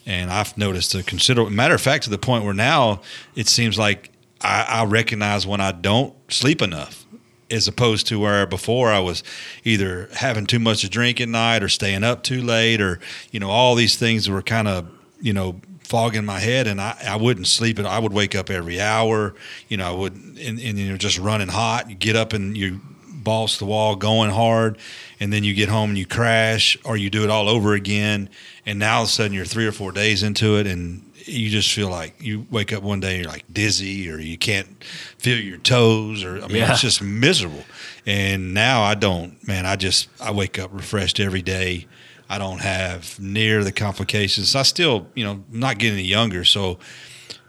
[0.06, 3.00] and I've noticed a considerable matter of fact to the point where now
[3.34, 7.04] it seems like I, I recognize when I don't sleep enough
[7.50, 9.22] as opposed to where before I was
[9.64, 13.40] either having too much to drink at night or staying up too late or you
[13.40, 14.88] know all these things were kind of
[15.20, 18.50] you know fogging my head and I, I wouldn't sleep and I would wake up
[18.50, 19.34] every hour
[19.68, 22.80] you know I would and, and you're just running hot you get up and you
[23.24, 24.78] to the wall going hard
[25.20, 28.30] and then you get home and you crash or you do it all over again
[28.64, 31.50] and now all of a sudden you're three or four days into it and you
[31.50, 34.82] just feel like you wake up one day and you're like dizzy or you can't
[35.18, 36.72] feel your toes or I mean Yeah.
[36.72, 37.64] it's just miserable.
[38.06, 41.86] And now I don't, man, I just I wake up refreshed every day.
[42.28, 44.54] I don't have near the complications.
[44.54, 46.78] I still, you know, I'm not getting any younger, so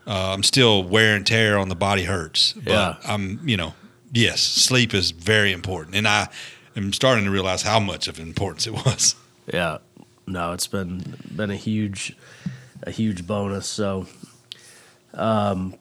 [0.08, 2.54] uh, I'm still wear and tear on the body hurts.
[2.54, 2.96] But Yeah.
[3.06, 3.74] I'm, you know,
[4.12, 6.30] yes, sleep is very important, and I
[6.76, 9.16] am starting to realize how much of importance it was.
[9.54, 9.80] Yeah.
[10.28, 12.16] No, it's been been a huge
[12.84, 13.66] a huge bonus.
[13.68, 14.06] So
[15.14, 15.74] um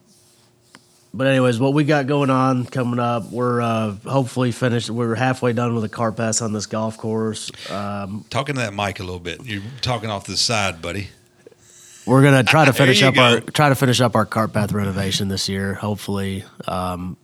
[1.13, 5.53] but anyways, what we got going on coming up, we're uh hopefully finished we're halfway
[5.53, 7.51] done with the cart path on this golf course.
[7.71, 9.43] Um Talking to that mic a little bit.
[9.45, 11.09] You're talking off the side, buddy.
[12.05, 15.27] We're gonna try to finish up our try to finish up our cart path renovation
[15.27, 15.73] this year.
[15.73, 17.17] Hopefully, um,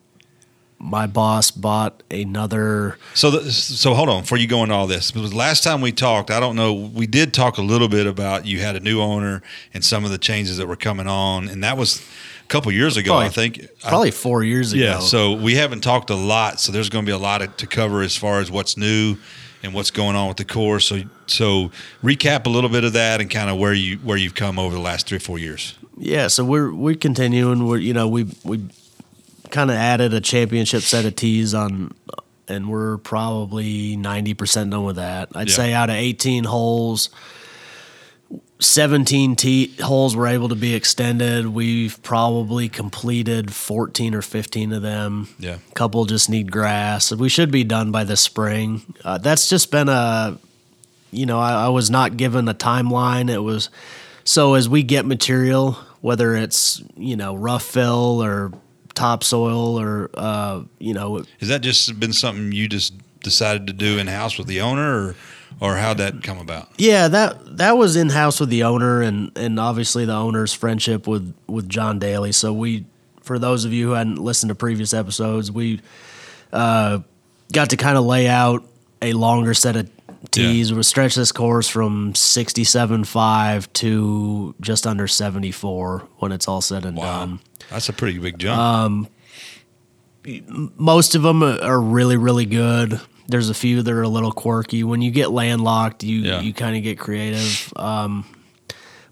[0.77, 2.97] my boss bought another.
[3.13, 5.11] So, the, so hold on before you go into all this.
[5.11, 8.45] Because last time we talked, I don't know, we did talk a little bit about
[8.45, 9.41] you had a new owner
[9.73, 12.05] and some of the changes that were coming on, and that was
[12.47, 13.67] couple years ago, Probably- I think.
[13.83, 14.83] I- Probably four years ago.
[14.83, 14.99] yeah.
[14.99, 16.59] So we haven't talked a lot.
[16.59, 19.17] So there's going to be a lot to cover as far as what's new
[19.63, 20.85] and what's going on with the course.
[20.85, 21.71] So, so
[22.03, 24.75] recap a little bit of that and kind of where you where you've come over
[24.75, 25.75] the last three or four years.
[25.97, 26.27] yeah.
[26.27, 27.65] So we're we're continuing.
[27.67, 28.61] We're you know we we
[29.49, 31.93] kind of added a championship set of tees on,
[32.47, 35.29] and we're probably ninety percent done with that.
[35.33, 35.55] I'd Yeah.
[35.55, 37.09] say out of eighteen holes.
[38.59, 41.47] 17 tee holes were able to be extended.
[41.47, 45.27] We've probably completed 14 or 15 of them.
[45.39, 45.57] Yeah.
[45.69, 47.11] A couple just need grass.
[47.11, 48.81] We should be done by the spring.
[49.03, 50.37] Uh, that's just been a,
[51.11, 53.29] you know, I, I was not given a timeline.
[53.29, 53.69] It was
[54.23, 58.51] so as we get material, whether it's you know rough fill or
[58.93, 63.97] topsoil or uh, you know Has that just been something you just decided to do
[63.97, 65.15] in house with the owner, or
[65.59, 66.69] or how'd that come about?
[66.77, 71.07] Yeah, that that was in house with the owner and and obviously the owner's friendship
[71.07, 72.31] with with John Daly.
[72.31, 72.85] So we,
[73.21, 75.81] for those of you who hadn't listened to previous episodes, we
[76.51, 76.99] uh,
[77.53, 78.63] got to kind of lay out
[79.01, 79.89] a longer set of
[80.31, 80.73] tees.
[80.73, 86.47] We stretch this course from sixty seven five to just under seventy four when it's
[86.47, 87.39] all said and done.
[87.69, 89.09] That's a pretty big jump.
[90.75, 94.83] most of them are really really good there's a few that are a little quirky.
[94.83, 96.41] When you get landlocked you Yeah.
[96.41, 97.71] you kind of get creative.
[97.75, 98.25] Um,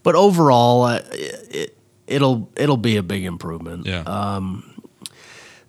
[0.04, 3.86] but overall uh, it, it'll it'll be a big improvement.
[3.86, 4.39] Yeah.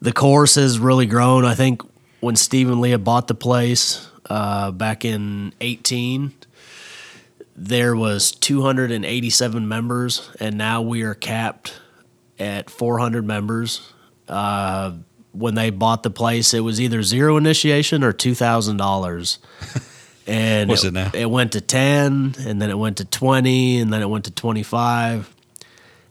[0.00, 1.44] the course has really grown.
[1.44, 1.82] I think
[2.20, 6.32] when steve and leah bought the place uh, back in 18
[7.56, 11.80] there was 287 members and now we are capped
[12.38, 13.92] at 400 members.
[14.28, 14.92] Uh,
[15.34, 19.38] when they bought the place it was either zero initiation or $2000
[20.26, 21.10] And What's it now?
[21.12, 24.30] It went to 10, and then it went to 20, and then it went to
[24.30, 25.34] 25.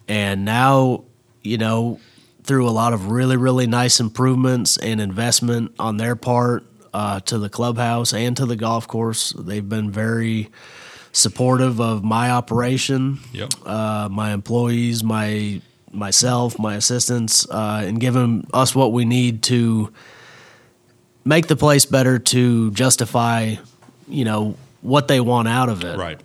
[0.07, 1.05] And now,
[1.41, 1.99] you know,
[2.43, 7.39] through a lot of really, really nice improvements and investment on their part uh, to
[7.39, 10.51] the clubhouse and to the golf course, they've been very
[11.11, 13.53] supportive of my operation, Yep.
[13.65, 15.61] uh, my employees, my
[15.93, 19.91] myself, my assistants, uh, and giving us what we need to
[21.23, 23.55] make the place better to justify,
[24.07, 25.97] you know, what they want out of it.
[25.97, 26.19] Right.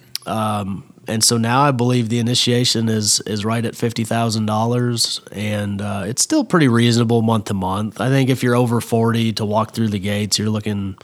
[1.11, 5.81] And so now I believe the initiation is is right at fifty thousand dollars, and
[5.81, 7.99] uh, it's still pretty reasonable month to month.
[7.99, 10.99] I think if you're over forty to walk through the gates, you're looking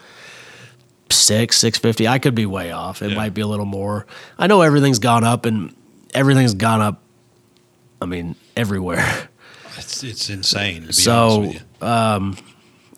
[1.09, 2.07] six six fifty.
[2.07, 3.01] I could be way off.
[3.01, 3.17] It Yeah.
[3.17, 4.05] might be a little more.
[4.39, 5.75] I know everything's gone up, and
[6.13, 7.01] everything's gone up.
[8.05, 9.29] I mean, everywhere.
[9.77, 11.87] It's, it's insane, to be So, honest with you.
[11.89, 12.37] Um,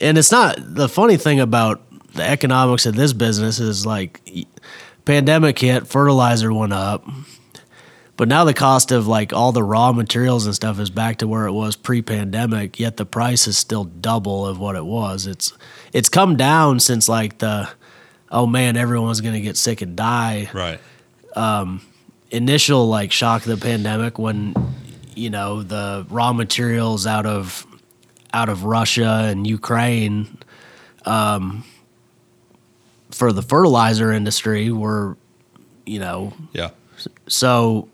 [0.01, 1.81] and it's not the funny thing about
[2.13, 4.21] the economics of this business is like
[5.05, 7.07] pandemic hit fertilizer went up
[8.17, 11.29] but now the cost of like all the raw materials and stuff is back to
[11.29, 15.53] where it was pre-pandemic yet the price is still double of what it was it's
[15.93, 17.69] it's come down since like the
[18.31, 20.81] oh man everyone's to get sick and die Right.
[21.35, 21.83] Um,
[22.31, 24.55] initial like shock of the pandemic when
[25.17, 27.67] you know the raw materials out of
[28.33, 30.39] out of Russia and Ukraine
[31.05, 31.65] um,
[33.11, 35.17] for the fertilizer industry were
[35.87, 36.71] you know Yeah.
[37.29, 37.89] so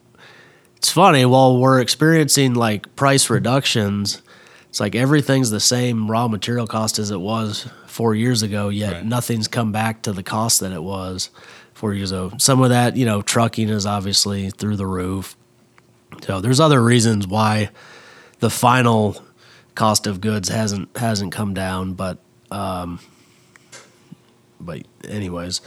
[0.77, 4.21] it's funny while we're experiencing like price reductions
[4.69, 8.93] it's like everything's the same raw material cost as it was four years ago yet
[8.95, 9.05] Right.
[9.05, 11.29] nothing's come back to the cost that it was
[11.75, 15.37] four years ago some of that you know trucking is obviously through the roof
[16.23, 17.71] so there's other reasons why
[18.41, 19.23] the final
[19.75, 22.19] cost of goods hasn't hasn't come down but
[22.51, 23.01] um
[24.65, 25.61] but anyways.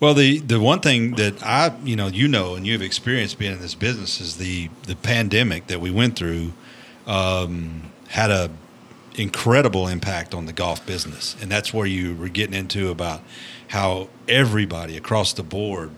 [0.00, 3.52] Well, the the one thing that I, you know, you know, and you've experienced being
[3.52, 6.52] in this business is the the pandemic that we went through
[7.06, 8.50] um, had a
[9.14, 13.20] incredible impact on the golf business, and that's where you were getting into about
[13.68, 15.90] how everybody across the board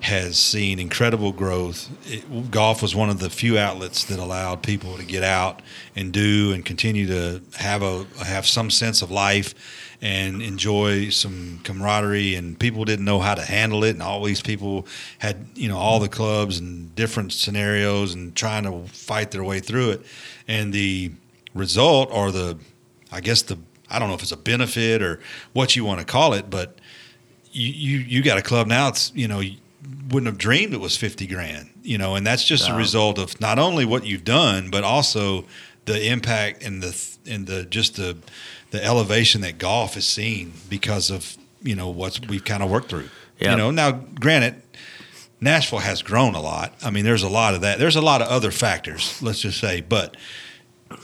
[0.00, 1.90] has seen incredible growth.
[2.06, 5.60] It, golf was one of the few outlets that allowed people to get out
[5.96, 9.54] and do and continue to have a have some sense of life
[10.00, 12.36] and enjoy some camaraderie.
[12.36, 13.90] And people didn't know how to handle it.
[13.90, 14.86] And all these people
[15.18, 19.60] had you know all the clubs and different scenarios and trying to fight their way
[19.60, 20.06] through it.
[20.46, 21.12] And the
[21.54, 22.56] result or the
[23.10, 23.58] i guess the
[23.90, 25.18] i don't know if it's a benefit or
[25.54, 26.78] what you want to call it but
[27.52, 28.88] you you, you got a club now.
[28.88, 29.40] It's you know
[30.10, 33.40] wouldn't have dreamed it was 50 grand you know and that's just a result of
[33.40, 35.44] not only what you've done but also
[35.84, 38.16] the impact and the and the just the
[38.70, 42.90] the elevation that golf has seen because of you know what we've kind of worked
[42.90, 43.08] through
[43.52, 44.60] you know now granted
[45.40, 46.74] Nashville has grown a lot.
[46.82, 47.78] I mean, there's a lot of that.
[47.78, 50.16] There's a lot of other factors, let's just say, but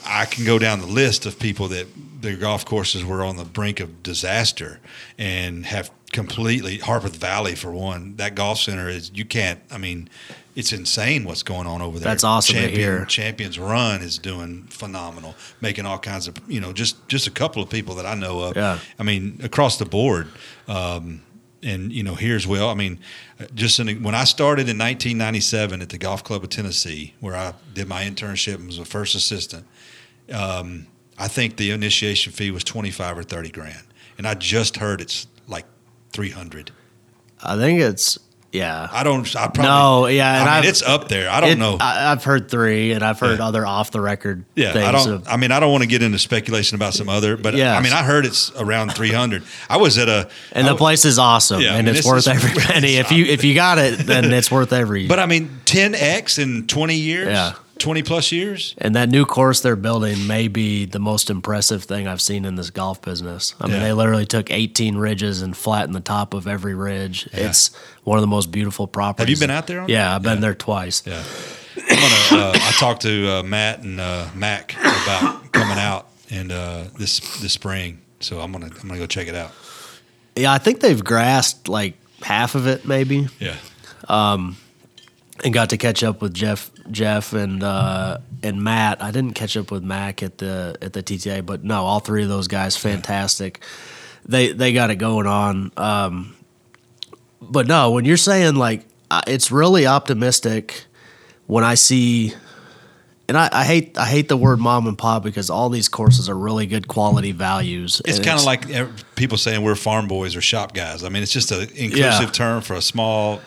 [0.07, 1.87] I can go down the list of people that
[2.21, 4.81] their golf courses were on the brink of disaster
[5.19, 8.17] and have completely Harpeth Valley for one.
[8.17, 9.61] That golf center is you can't.
[9.71, 10.09] I mean,
[10.55, 12.11] it's insane what's going on over there.
[12.11, 13.05] That's awesome to Champion, hear.
[13.05, 17.63] Champions Run is doing phenomenal, making all kinds of you know just just a couple
[17.63, 18.57] of people that I know of.
[18.57, 18.79] Yeah.
[18.99, 20.29] I mean, across the board.
[20.69, 21.23] Um,
[21.65, 22.69] and you know, here's well.
[22.69, 22.99] I mean,
[23.55, 27.55] just in, when I started in 1997 at the Golf Club of Tennessee, where I
[27.73, 29.67] did my internship and was a first assistant,
[30.33, 30.87] um,
[31.19, 33.85] I think the initiation fee was 25 or 30 grand,
[34.19, 35.67] and I just heard it's like
[36.13, 36.71] 300.
[37.43, 38.19] I think it's
[38.55, 38.89] yeah.
[38.91, 39.27] I don't.
[39.37, 41.29] I probably No, yeah, and I mean, I've- it's up there.
[41.29, 41.77] I don't It- know.
[41.81, 43.47] I, I've heard three, and I've heard Yeah.
[43.47, 44.87] other off the record Yeah, things.
[44.87, 45.09] I don't.
[45.11, 47.77] of- I mean, I don't want to get into speculation about some other, but Yes.
[47.77, 49.43] I mean, I heard it's around 300.
[49.69, 52.07] I was at a, and I the place is awesome, Yeah, I and mean, it's
[52.07, 52.95] this worth every penny.
[52.97, 55.07] If you if you got it, then it's worth every.
[55.09, 57.53] But I mean, 10x in 20 years, Yeah.
[57.79, 58.75] 20 plus years.
[58.79, 62.55] and that new course they're building may be the most impressive thing I've seen in
[62.55, 63.55] this golf business.
[63.61, 63.83] I mean, Yeah.
[63.85, 67.29] they literally took 18 ridges and flattened the top of every ridge.
[67.33, 67.49] Yeah.
[67.49, 67.71] It's
[68.05, 69.29] one of the most beautiful properties.
[69.29, 69.81] Have you been out there?
[69.81, 70.41] On Yeah, I've been Yeah.
[70.41, 71.03] there twice.
[71.05, 71.23] Yeah.
[71.77, 71.97] I'm
[72.31, 72.43] gonna.
[72.45, 77.19] Uh, I talked to uh, Matt and uh, Mac about coming out and uh, this
[77.41, 79.51] this spring, so I'm gonna I'm gonna go check it out.
[80.37, 83.27] Yeah, I think they've grassed like half of it, maybe.
[83.41, 83.57] Yeah.
[84.09, 89.03] and got to catch up with Jeff, Jeff and uh, and Matt.
[89.03, 92.23] I didn't catch up with Mac at the at the TTA, but no, all three
[92.23, 93.63] of those guys, fantastic.
[94.27, 95.73] They they got it going on.
[95.77, 96.37] Um,
[97.41, 98.85] but no, when you're saying like
[99.27, 100.85] it's really optimistic
[101.47, 102.35] when I see
[103.29, 106.29] and I, I, hate I hate the word mom and pop because all these courses
[106.29, 108.03] are really good quality values.
[108.05, 108.67] It's kind of like
[109.15, 111.05] people saying we're farm boys or shop guys.
[111.05, 112.31] I mean, it's just an inclusive yeah.
[112.31, 113.41] term for a small,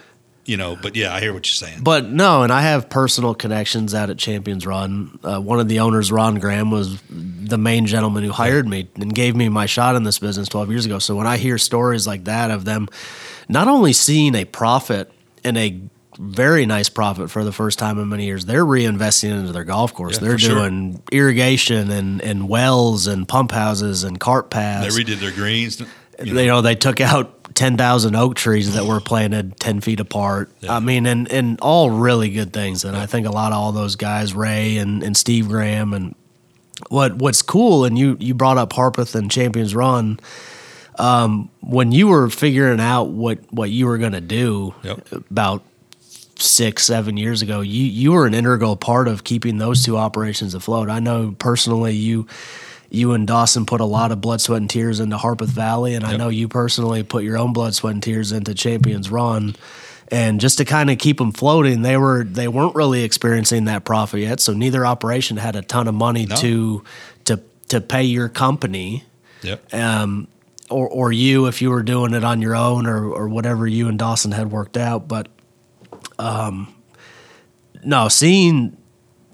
[0.47, 0.75] you know.
[0.81, 1.83] But yeah, I hear what you're saying.
[1.83, 5.19] But no, and I have personal connections out at Champions Run.
[5.23, 9.13] Uh, one of the owners, Ron Graham, was the main gentleman who hired me and
[9.13, 10.99] gave me my shot in this business 12 years ago.
[10.99, 12.87] So when I hear stories like that of them
[13.49, 15.11] not only seeing a profit
[15.43, 15.81] and a
[16.19, 18.45] very nice profit for the first time in many years.
[18.45, 20.15] They're reinvesting into their golf course.
[20.15, 21.01] Yeah, They're doing sure.
[21.11, 24.95] irrigation and, and wells and pump houses and cart paths.
[24.95, 25.79] They redid their greens.
[25.79, 29.99] You know, you know they took out 10,000 oak trees that were planted 10 feet
[29.99, 30.51] apart.
[30.59, 30.75] Yeah.
[30.75, 32.85] I mean, and, and all really good things.
[32.85, 32.95] And.
[32.95, 36.13] I think a lot of all those guys, Ray and, and Steve Graham, and
[36.89, 40.19] what what's cool, and you, you brought up Harpeth and Champions Run.
[40.99, 45.11] Um, when you were figuring out what, what you were going to do yep.
[45.11, 45.63] about
[46.35, 50.53] six, seven years ago, you you were an integral part of keeping those two operations
[50.53, 50.91] afloat.
[50.91, 52.27] I know personally you
[52.89, 56.03] you and Dawson put a lot of blood, sweat, and tears into Harpeth Valley, and
[56.03, 56.13] yep.
[56.13, 59.55] I know you personally put your own blood, sweat, and tears into Champions Run.
[60.09, 63.83] And just to kind of keep them floating, they were they weren't really experiencing that
[63.83, 64.39] profit yet.
[64.39, 66.35] So neither operation had a ton of money no.
[66.37, 66.83] to
[67.25, 69.03] to to pay your company.
[69.41, 69.73] Yep.
[69.73, 70.29] Um,
[70.69, 73.89] or or you if you were doing it on your own or or whatever you
[73.89, 75.27] and Dawson had worked out, but
[76.19, 76.73] um,
[77.83, 78.77] no, seeing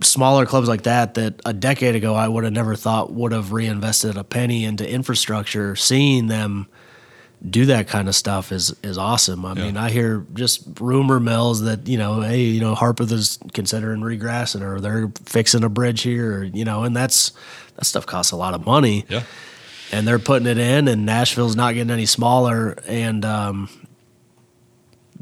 [0.04, 3.52] smaller clubs like that that a decade ago I would have never thought would have
[3.52, 6.68] reinvested a penny into infrastructure, seeing them
[7.50, 9.46] do that kind of stuff is is awesome.
[9.46, 9.64] I yeah.
[9.66, 14.02] mean, I hear just rumor mills that you know, hey, you know, Harpeth is considering
[14.02, 17.34] regrassing or they're fixing a bridge here, or, you know, and that's
[17.76, 19.06] that stuff costs a lot of money.
[19.10, 19.24] Yeah,
[19.92, 23.70] and they're putting it in, and Nashville's not getting any smaller, and um,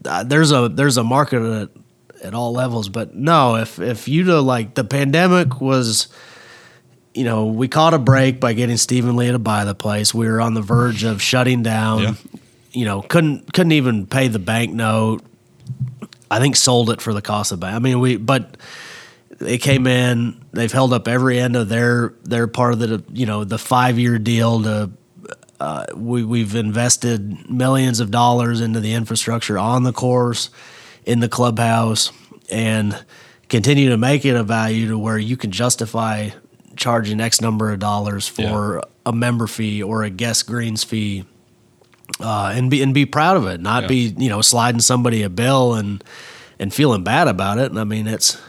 [0.05, 1.71] uh, there's a there's a market
[2.21, 2.89] at, all levels.
[2.89, 6.07] But no, if if you know like the pandemic was,
[7.13, 10.13] you know, we caught a break by getting Steve and Leah to buy the place.
[10.13, 12.01] We were on the verge of shutting down.
[12.01, 12.13] Yeah.
[12.71, 15.23] You know, couldn't couldn't even pay the bank note.
[16.29, 17.75] I think sold it for the cost of bank.
[17.75, 18.57] I mean, we but
[19.29, 20.39] they came in.
[20.53, 23.99] They've held up every end of their their part of the you know the five
[23.99, 24.91] year deal to
[25.61, 30.49] uh, we, we've invested millions of dollars into the infrastructure on the course,
[31.05, 32.11] in the clubhouse,
[32.49, 33.03] and
[33.49, 36.29] continue to make it a value to where you can justify
[36.75, 38.89] charging X number of dollars for yeah.
[39.05, 41.25] a member fee or a guest greens fee,
[42.19, 43.87] uh, and be and be proud of it, not yeah.
[43.87, 46.03] be you know sliding somebody a bill and
[46.59, 47.71] and feeling bad about it.
[47.71, 48.41] And I mean it's,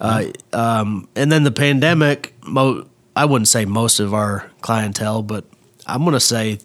[0.00, 2.34] uh, um, and then the pandemic.
[2.42, 2.86] Mo-
[3.16, 5.44] I wouldn't say most of our clientele, but
[5.86, 6.58] I'm going to say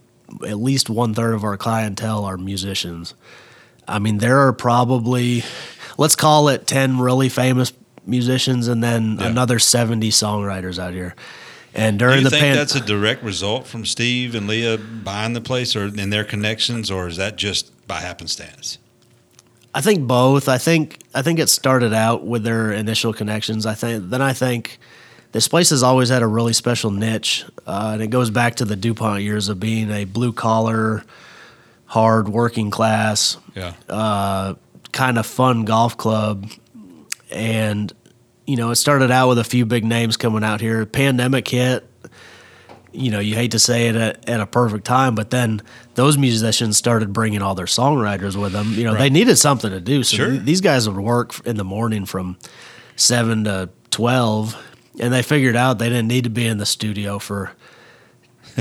[0.47, 3.13] at least one third of our clientele are musicians.
[3.89, 5.43] I mean, there are probably,
[5.97, 7.73] let's call it 10 really famous
[8.05, 9.27] musicians and then yeah.
[9.27, 11.15] another 70 songwriters out here.
[11.73, 14.77] And during Do you the think pan- that's a direct result from Steve and Leah
[14.77, 18.79] buying the place or in their connections, or is that just by happenstance?
[19.73, 20.49] I think both.
[20.49, 23.67] I think I think it started out with their initial connections.
[23.67, 24.79] I think then I think
[25.31, 28.65] this place has always had a really special niche, uh, and it goes back to
[28.65, 31.03] the DuPont years of being a blue collar,
[31.89, 33.73] hard working class, yeah.
[33.89, 34.53] uh,
[34.91, 36.47] kind of fun golf club.
[37.31, 37.91] And,
[38.45, 40.85] you know, it started out with a few big names coming out here.
[40.85, 41.85] Pandemic hit.
[42.91, 45.61] You know, you hate to say it at, at a perfect time, but then
[45.95, 48.73] those musicians started bringing all their songwriters with them.
[48.73, 48.99] You know, right.
[48.99, 50.03] they needed something to do.
[50.03, 50.29] So sure.
[50.31, 52.37] th- these guys would work in the morning from
[52.95, 54.55] seven to 12
[54.99, 57.51] and they figured out they didn't need to be in the studio for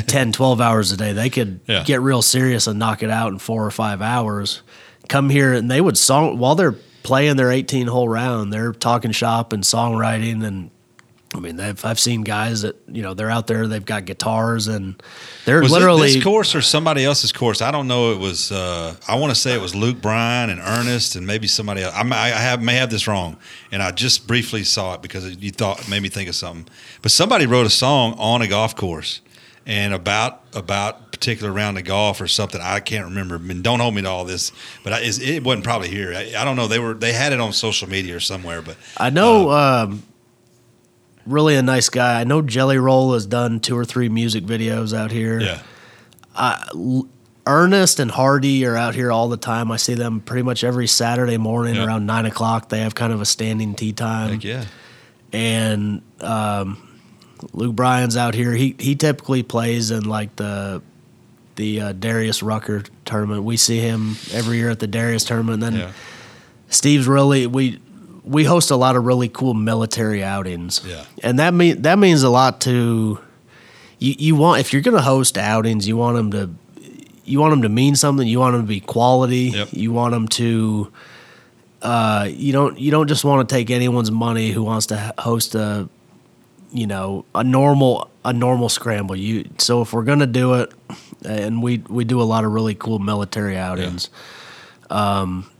[0.02, 1.82] 10 12 hours a day they could yeah.
[1.84, 4.62] get real serious and knock it out in four or five hours
[5.08, 9.12] come here and they would song while they're playing their 18 hole round they're talking
[9.12, 10.70] shop and songwriting and
[11.34, 13.68] I mean, I've seen guys that you know they're out there.
[13.68, 15.00] They've got guitars and
[15.44, 17.60] they're was literally this course or somebody else's course.
[17.60, 18.12] I don't know.
[18.12, 18.50] It was.
[18.50, 21.94] Uh, I want to say it was Luke Bryan and Ernest and maybe somebody else.
[21.94, 23.36] I, may, I have may have this wrong,
[23.70, 26.66] and I just briefly saw it because you thought made me think of something.
[27.02, 29.20] But somebody wrote a song on a golf course
[29.68, 32.60] and about about particular round of golf or something.
[32.60, 33.36] I can't remember.
[33.36, 34.50] I mean, don't hold me to all this,
[34.82, 36.12] but I, it wasn't probably here.
[36.14, 36.66] I, I, don't know.
[36.66, 39.50] They were they had it on social media or somewhere, but I know.
[39.50, 40.02] Uh, um,
[41.26, 42.20] really a nice guy.
[42.20, 45.38] I know Jelly Roll has done two or three music videos out here.
[45.38, 45.62] Yeah.
[47.46, 49.70] Ernest and Hardy are out here all the time.
[49.70, 52.68] I see them pretty much every Saturday morning around nine o'clock.
[52.70, 54.34] They have kind of a standing tea time.
[54.34, 54.64] Heck yeah.
[55.32, 56.87] And um,
[57.52, 58.52] Luke Bryan's out here.
[58.52, 60.82] He he typically plays in like the
[61.56, 63.42] the uh, Darius Rucker tournament.
[63.44, 65.62] We see him every year at the Darius tournament.
[65.62, 65.92] And then yeah.
[66.68, 67.80] Steve's really we
[68.24, 70.82] we host a lot of really cool military outings.
[70.86, 71.04] Yeah.
[71.22, 73.18] And that mean that means a lot to
[73.98, 76.54] you you want if you're going to host outings, you want them to
[77.24, 79.68] you want them to mean something, you want them to be quality, Yep.
[79.72, 80.92] you want them to
[81.82, 85.54] uh, you don't you don't just want to take anyone's money who wants to host
[85.54, 85.88] a
[86.72, 89.16] you know a normal a normal scramble.
[89.16, 90.72] You so if we're gonna do it
[91.24, 94.08] and we we do a lot of really cool military outings
[94.90, 95.50] um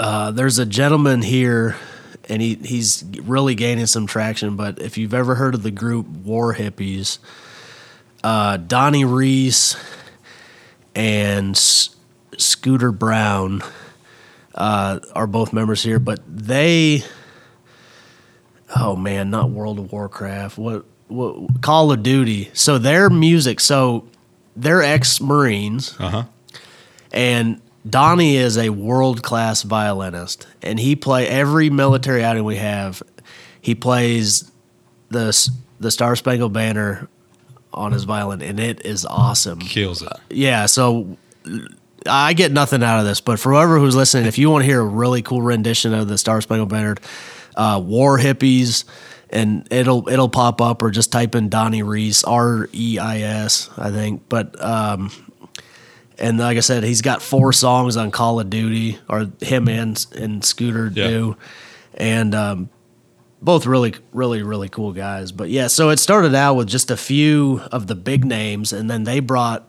[0.00, 1.76] uh there's a gentleman here
[2.28, 6.06] and he he's really gaining some traction but if you've ever heard of the group
[6.06, 7.18] war hippies
[8.24, 9.76] uh donnie reis
[10.94, 11.94] and S-
[12.36, 13.62] scooter brown
[14.54, 17.02] uh, are both members here, but they,
[18.76, 22.50] oh man, not World of Warcraft, what, what Call of Duty.
[22.54, 24.06] So their music, so
[24.56, 26.22] they're ex Marines, Uh huh.
[27.12, 33.02] and Donnie is a world class violinist, and he play every military outing we have.
[33.60, 34.50] He plays
[35.10, 35.50] the
[35.80, 37.08] the Star Spangled Banner
[37.72, 39.58] on his violin, and it is awesome.
[39.58, 40.08] Kills it.
[40.30, 41.16] Yeah, so
[42.06, 44.66] I get nothing out of this, but for whoever who's listening, if you want to
[44.66, 46.96] hear a really cool rendition of the Star Spangled Banner,
[47.56, 48.84] uh, War Hippies,
[49.30, 53.70] and it'll it'll pop up, or just type in Donnie Reis, R E I S,
[53.76, 54.28] I think.
[54.28, 55.10] But um,
[56.18, 60.04] and like I said, he's got four songs on Call of Duty, or him and
[60.16, 61.08] and Scooter Yeah.
[61.08, 61.36] do,
[61.94, 62.70] and um,
[63.42, 65.32] both really really really cool guys.
[65.32, 68.88] But yeah, so it started out with just a few of the big names, and
[68.90, 69.68] then they brought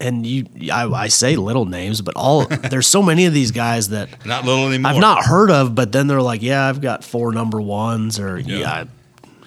[0.00, 3.88] and you I, I say little names, but all there's so many of these guys
[3.90, 4.92] that Not little anymore.
[4.92, 8.38] I've not heard of, but then they're like, yeah, I've got four number ones, or
[8.38, 8.84] yeah, Yeah.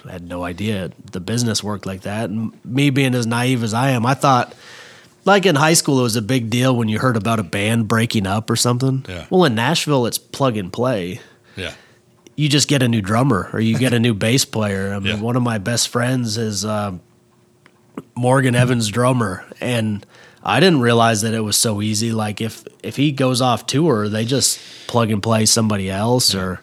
[0.06, 2.30] I had no idea the business worked like that.
[2.30, 4.54] And me being as naive as I am, I thought.
[5.26, 7.86] Like in high school, it was a big deal when you heard about a band
[7.88, 9.04] breaking up or something.
[9.06, 9.26] Yeah.
[9.28, 11.20] Well, in Nashville, it's plug and play
[11.56, 11.74] Yeah.
[12.36, 14.94] you just get a new drummer or you get a new bass player.
[14.94, 15.20] I mean, Yeah.
[15.20, 17.02] one of my best friends is um
[18.14, 20.04] Morgan Evans drummer, and
[20.42, 22.12] I didn't realize that it was so easy.
[22.12, 26.62] Like if if he goes off tour, they just plug and play somebody else, or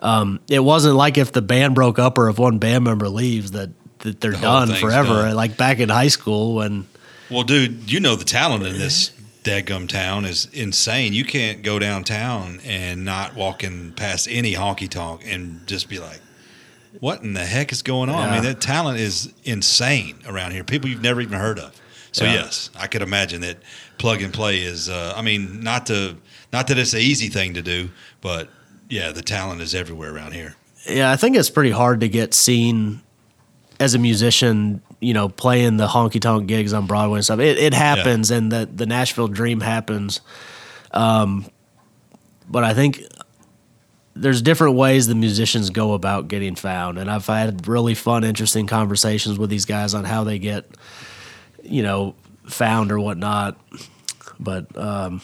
[0.00, 3.52] um, it wasn't like if the band broke up or if one band member leaves
[3.52, 5.22] that that they're whole done forever.
[5.22, 5.34] done.
[5.34, 6.86] Like back in high school when
[7.30, 9.12] Well, dude, you know the talent in this
[9.44, 11.12] dadgum town is insane.
[11.12, 16.20] You can't go downtown and not walking past any honky tonk and just be like,
[17.00, 20.64] "What in the heck is going on?" I mean, that talent is insane around here.
[20.64, 21.78] People you've never even heard of.
[22.12, 22.34] So Yeah.
[22.34, 23.58] yes, I could imagine that
[23.98, 24.88] plug and play is.
[24.88, 26.16] Uh, I mean, not to
[26.52, 27.90] not that it's an easy thing to do,
[28.20, 28.48] but
[28.88, 30.56] yeah, the talent is everywhere around here.
[30.88, 33.00] Yeah, I think it's pretty hard to get seen
[33.80, 37.40] as a musician, you know, playing the honky tonk gigs on Broadway and stuff.
[37.40, 40.20] It, it happens, and the the Nashville dream happens.
[40.90, 41.46] Um,
[42.48, 43.02] but I think
[44.14, 48.66] there's different ways the musicians go about getting found, and I've had really fun, interesting
[48.66, 50.66] conversations with these guys on how they get,
[51.62, 52.14] you know,
[52.48, 53.58] found or whatnot.
[54.38, 55.20] But um,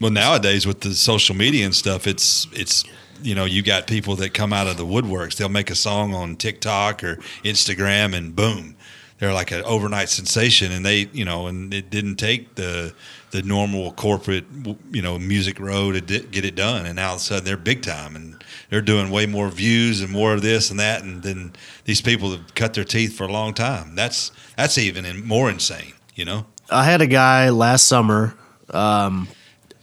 [0.00, 2.84] Well, nowadays with the social media and stuff, it's it's
[3.22, 5.36] you know you got people that come out of the woodworks.
[5.36, 8.76] They'll make a song on TikTok or Instagram, and boom,
[9.18, 10.72] they're like an overnight sensation.
[10.72, 12.94] And they you know, and it didn't take the
[13.32, 14.44] the normal corporate
[14.92, 16.86] you know music road to di- get it done.
[16.86, 20.00] And now all of a sudden they're big time, and they're doing way more views
[20.00, 21.02] and more of this and that.
[21.02, 21.54] And then
[21.84, 23.94] these people have cut their teeth for a long time.
[23.96, 25.94] That's that's even in, more insane.
[26.14, 26.46] You know.
[26.70, 28.34] I had a guy last summer,
[28.70, 29.28] um,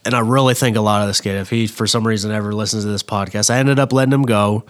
[0.06, 1.36] and I really think a lot of this kid.
[1.36, 4.24] If he, for some reason, ever listens to this podcast, I ended up letting him
[4.24, 4.64] go.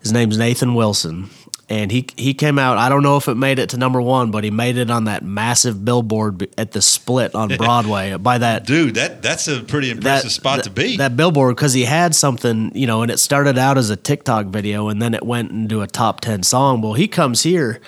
[0.00, 1.30] His name's Nathan Wilson,
[1.72, 2.76] and he he came out.
[2.76, 5.04] I don't know if it made it to number one, but he made it on
[5.04, 8.14] that massive billboard at the Split on Broadway.
[8.18, 10.98] by that Dude, that that's a pretty impressive spot that- to be.
[10.98, 14.46] That billboard because he had something, you know, and it started out as a TikTok
[14.46, 16.82] video and then it went into a top ten song.
[16.82, 17.80] Well, he comes here,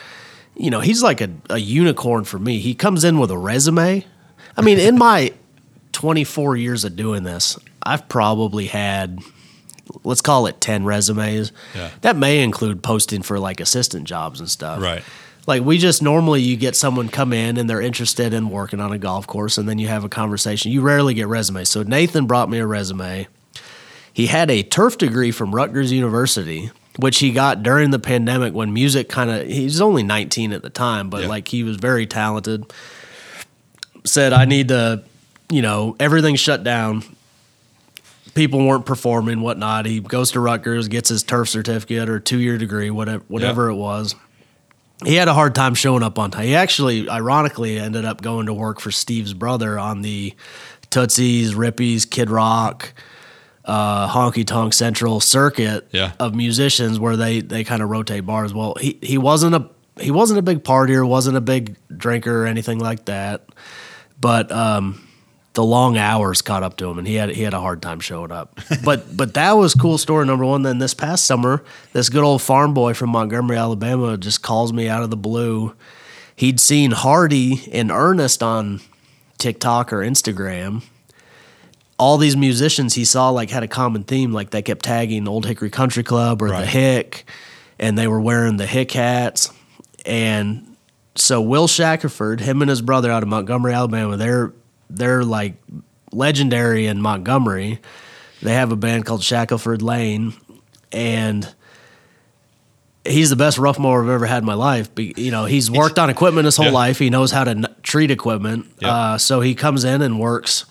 [0.56, 2.60] you know, he's like a, a unicorn for me.
[2.60, 4.06] He comes in with a resume.
[4.56, 5.34] I mean, in my
[5.92, 9.18] 24 years of doing this, I've probably had,
[10.02, 11.52] let's call it 10 resumes.
[11.74, 11.90] Yeah.
[12.00, 14.82] That may include posting for like assistant jobs and stuff.
[14.82, 15.02] Right.
[15.46, 18.92] Like we just normally you get someone come in and they're interested in working on
[18.92, 20.72] a golf course and then you have a conversation.
[20.72, 21.68] You rarely get resumes.
[21.68, 23.26] So Nathan brought me a resume.
[24.12, 28.72] He had a turf degree from Rutgers University, which he got during the pandemic when
[28.72, 31.28] music kind of he was only 19 at the time, but Yeah.
[31.28, 32.64] like he was very talented.
[34.04, 35.02] Said I need to,
[35.50, 37.02] you know, everything shut down.
[38.34, 39.86] People weren't performing, whatnot.
[39.86, 43.76] He goes to Rutgers, gets his turf certificate or two year degree, whatever whatever it
[43.76, 44.14] was
[45.04, 46.44] he had a hard time showing up on time.
[46.46, 50.34] He actually, ironically, ended up going to work for Steve's brother on the
[50.90, 52.94] Tootsies, Rippies, Kid Rock,
[53.64, 56.12] uh, honky tonk central circuit Yeah.
[56.20, 58.54] of musicians where they they kind of rotate bars.
[58.54, 59.68] Well, he he wasn't a
[60.00, 63.44] he wasn't a big partier, wasn't a big drinker or anything like that,
[64.20, 65.03] but um,
[65.54, 68.00] the long hours caught up to him, and he had he had a hard time
[68.00, 68.58] showing up.
[68.84, 70.62] But but that was cool story number one.
[70.62, 74.88] Then this past summer, this good old farm boy from Montgomery, Alabama, just calls me
[74.88, 75.74] out of the blue.
[76.36, 78.80] He'd seen Hardy in Ernest on
[79.38, 80.82] TikTok or Instagram.
[81.96, 85.46] All these musicians he saw like had a common theme, like they kept tagging Old
[85.46, 87.24] Hickory Country Club or the Hick,
[87.78, 89.52] and they were wearing the Hick hats.
[90.04, 90.76] And
[91.14, 94.52] so Will Shackelford, him and his brother out of Montgomery, Alabama, they're
[94.96, 95.54] they're like
[96.12, 97.80] legendary in Montgomery.
[98.42, 100.34] They have a band called Shackelford Lane,
[100.92, 101.52] and
[103.04, 104.88] he's the best rough mower I've ever had in my life.
[104.96, 106.72] You know, he's worked on equipment his whole Yeah.
[106.72, 106.98] life.
[106.98, 108.66] He knows how to n- treat equipment.
[108.80, 108.90] Yep.
[108.90, 110.64] Uh, so he comes in and works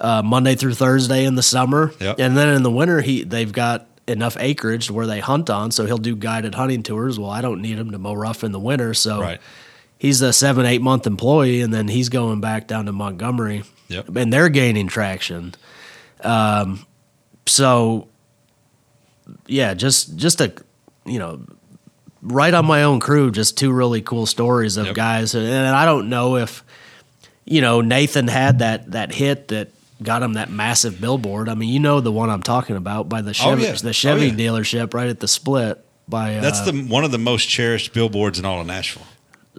[0.00, 2.18] uh, Monday through Thursday in the summer, Yep.
[2.18, 5.70] and then in the winter he they've got enough acreage where they hunt on.
[5.70, 7.18] So he'll do guided hunting tours.
[7.18, 9.40] Well, I don't need him to mow rough in the winter, so Right.
[10.00, 14.16] He's a seven eight month employee, and then he's going back down to Montgomery, Yep.
[14.16, 15.54] and they're gaining traction.
[16.24, 16.84] Um,
[17.46, 18.08] so
[19.46, 20.52] yeah, just just a
[21.06, 21.40] you know
[22.22, 24.94] right on my own crew, just two really cool stories of Yep.
[24.94, 25.46] guys, and
[25.76, 26.64] I don't know if
[27.44, 29.68] you know Nathan had that that hit that
[30.02, 31.48] got him that massive billboard.
[31.48, 33.72] I mean, you know the one I'm talking about by the Chevy yeah.
[33.72, 34.32] the Oh, Chevy yeah.
[34.34, 38.38] dealership right at the split by uh, That's the one of the most cherished billboards
[38.38, 39.06] in all of Nashville.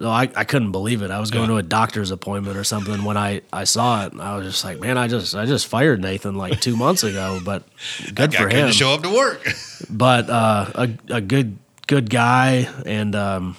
[0.02, 1.10] No, I, I couldn't believe it.
[1.10, 1.54] I was going Yeah.
[1.54, 4.12] to a doctor's appointment or something when I, I saw it.
[4.18, 7.40] I was just like, man, I just I just fired Nathan like two months ago,
[7.44, 7.62] but
[8.14, 8.72] good for him.
[8.72, 9.46] show up to work.
[9.88, 13.56] But uh, a a good good guy and um,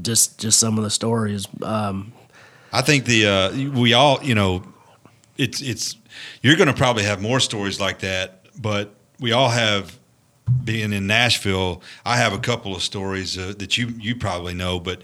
[0.00, 1.46] just just some of the stories.
[1.62, 2.12] Um,
[2.72, 4.62] I think the uh, we all you know
[5.38, 5.96] it's it's
[6.42, 9.98] you're going to probably have more stories like that, but we all have
[10.64, 11.82] being in Nashville.
[12.04, 15.02] I have a couple of stories uh, that you you probably know, but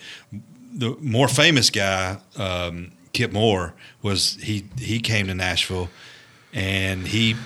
[0.72, 5.88] the more famous guy, um, Kip Moore, was he he came to Nashville
[6.52, 7.36] and he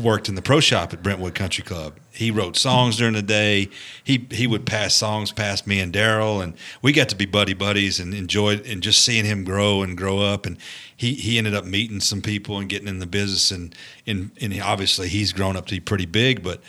[0.00, 1.98] worked in the pro shop at Brentwood Country Club.
[2.12, 3.68] He wrote songs during the day.
[4.04, 7.54] He he would pass songs past me and Daryl, and we got to be buddy
[7.54, 10.46] buddies and enjoyed and just seeing him grow and grow up.
[10.46, 10.58] And
[10.96, 13.74] he he ended up meeting some people and getting in the business, and
[14.06, 16.42] and, and obviously he's grown up to be pretty big.
[16.42, 16.60] But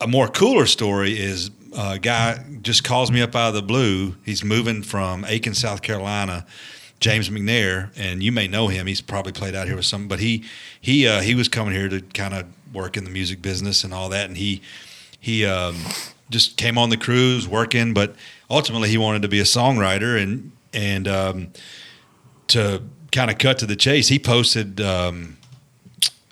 [0.00, 3.62] a more cooler story is uh, a guy just calls me up out of the
[3.62, 4.16] blue.
[4.24, 6.46] He's moving from Aiken, South Carolina.
[7.00, 8.86] James McNair, and you may know him.
[8.86, 10.44] He's probably played out here with some, but he
[10.80, 13.92] he uh, he was coming here to kind of work in the music business and
[13.92, 14.60] all that, and he
[15.18, 15.76] he um,
[16.28, 18.14] just came on the cruise working, but
[18.50, 21.48] ultimately he wanted to be a songwriter, and and um,
[22.48, 22.82] to
[23.12, 24.80] kind of cut to the chase, he posted.
[24.80, 25.38] Um,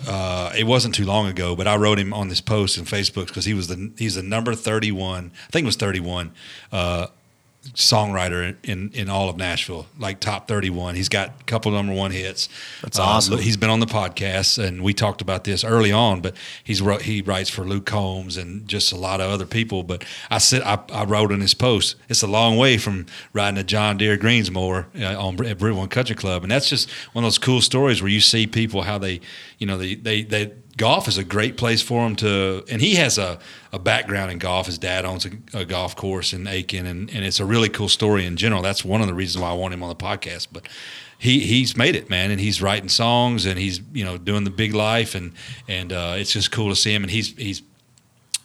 [0.07, 3.27] uh, it wasn't too long ago, but I wrote him on this post in Facebook
[3.27, 5.33] because he was the he's the number thirty one.
[5.49, 6.31] I think it was thirty one.
[6.71, 7.09] Uh,
[7.75, 10.95] songwriter in in all of Nashville, like top 31.
[10.95, 12.49] He's got a couple number one hits.
[12.83, 13.39] That's Uh, awesome.
[13.39, 16.21] he's been on the podcast, and we talked about this early on.
[16.21, 19.83] But he's he writes for Luke Combs and just a lot of other people.
[19.83, 23.59] But I said I, I wrote in his post, it's a long way from riding
[23.59, 27.27] a John Deere Greensmower uh, on at Brentwood Country Club, and that's just one of
[27.27, 29.21] those cool stories where you see people how they,
[29.59, 32.95] you know, they they they golf is a great place for him to and he
[32.95, 33.39] has a,
[33.73, 34.67] a background in golf.
[34.67, 37.89] His dad owns a, a golf course in aiken and, and it's a really cool
[37.89, 38.63] story in general.
[38.63, 40.67] That's one of the reasons why i want him on the podcast but
[41.19, 44.51] he he's made it man and he's writing songs and he's you know doing the
[44.51, 45.33] big life and
[45.67, 47.63] and uh, it's just cool to see him and he's he's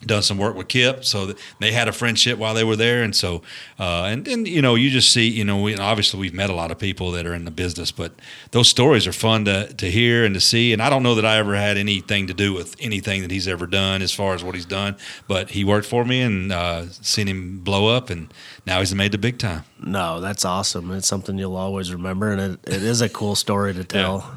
[0.06, 3.16] done some work with Kip, so they had a friendship while they were there, and
[3.16, 3.42] so
[3.80, 6.54] uh, and and you know you just see you know we obviously we've met a
[6.54, 8.14] lot of people that are in the business, but
[8.52, 10.74] those stories are fun to to hear and to see.
[10.74, 13.48] And I don't know that I ever had anything to do with anything that he's
[13.48, 14.96] ever done as far as what he's done,
[15.28, 18.34] but he worked for me and uh, seen him blow up, and
[18.66, 19.64] now he's made the big time.
[19.82, 20.92] no, that's awesome.
[20.92, 24.30] It's something you'll always remember, and it, it is a cool story to tell.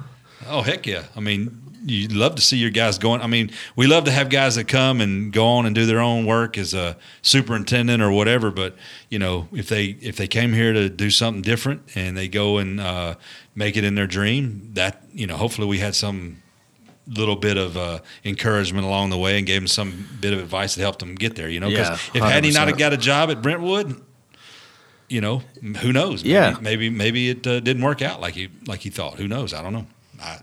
[0.49, 1.05] Oh heck yeah!
[1.17, 3.21] I mean, you love to see your guys going.
[3.23, 6.01] I mean, we love to have guys that come and go on and do their
[6.01, 8.51] own work as a superintendent or whatever.
[8.51, 8.75] But
[9.09, 12.59] you know, if they if they came here to do something different and they go
[12.59, 13.15] and uh,
[13.55, 16.43] make it in their dream, that you know, hopefully we had some
[17.09, 20.75] little bit of uh, encouragement along the way and gave them some bit of advice
[20.75, 21.49] that helped them get there.
[21.49, 24.03] You know, because Yeah, if had he not got a job at Brentwood.
[25.09, 25.39] You know,
[25.83, 26.25] who knows?
[26.25, 26.57] Maybe, Yeah.
[26.61, 29.19] maybe maybe it uh, didn't work out like he like he thought.
[29.19, 29.55] Who knows?
[29.55, 29.87] I don't know.
[30.21, 30.41] I,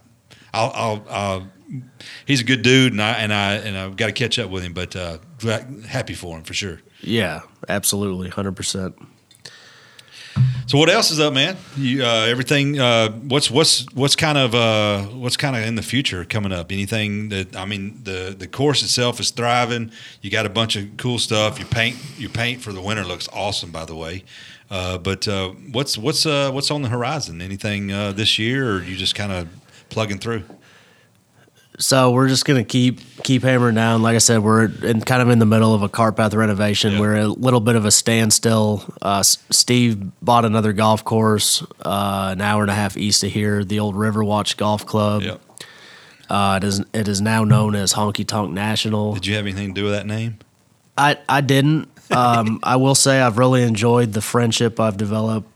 [0.54, 1.47] I'll, I'll, I'll,
[2.26, 4.64] he's a good dude, and I and I and I've got to catch up with
[4.64, 4.74] him.
[4.74, 5.18] But uh,
[5.88, 6.82] happy for him for sure.
[7.01, 8.95] Yeah, absolutely, hundred percent.
[10.66, 11.58] So what else is up, man?
[11.76, 12.80] You, uh, everything.
[12.80, 16.72] Uh, what's what's what's kind of uh, what's kind of in the future coming up?
[16.72, 19.91] Anything that I mean, the the course itself is thriving.
[20.22, 21.60] You got a bunch of cool stuff.
[21.60, 24.24] You paint your paint for the winter looks awesome, by the way.
[24.72, 27.41] Uh, but uh, what's what's uh, what's on the horizon?
[27.41, 29.47] Anything this year, or you just kind of
[29.94, 30.44] plugging through?
[31.80, 34.04] So we're just gonna keep keep hammering down.
[34.04, 36.94] Like I said, we're in, kind of in the middle of a cart path renovation.
[36.94, 37.02] Yep.
[37.02, 38.86] We're a little bit of a standstill.
[39.02, 43.64] Uh, Steve bought another golf course uh, an hour and a half east of here,
[43.64, 45.24] the old Riverwatch Golf Club.
[45.24, 45.41] Yep.
[46.30, 49.14] Uh, it is it is now known as Honky Tonk National.
[49.16, 50.38] Did you have anything to do with that name?
[50.98, 51.89] I I didn't.
[52.12, 55.50] Um, I will say I've really enjoyed the friendship I've developed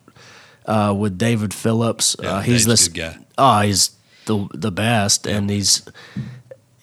[0.66, 2.16] uh, with David Phillips.
[2.22, 3.18] Yeah, uh, he's this guy.
[3.38, 3.92] Oh, he's
[4.28, 5.84] the the best, and he's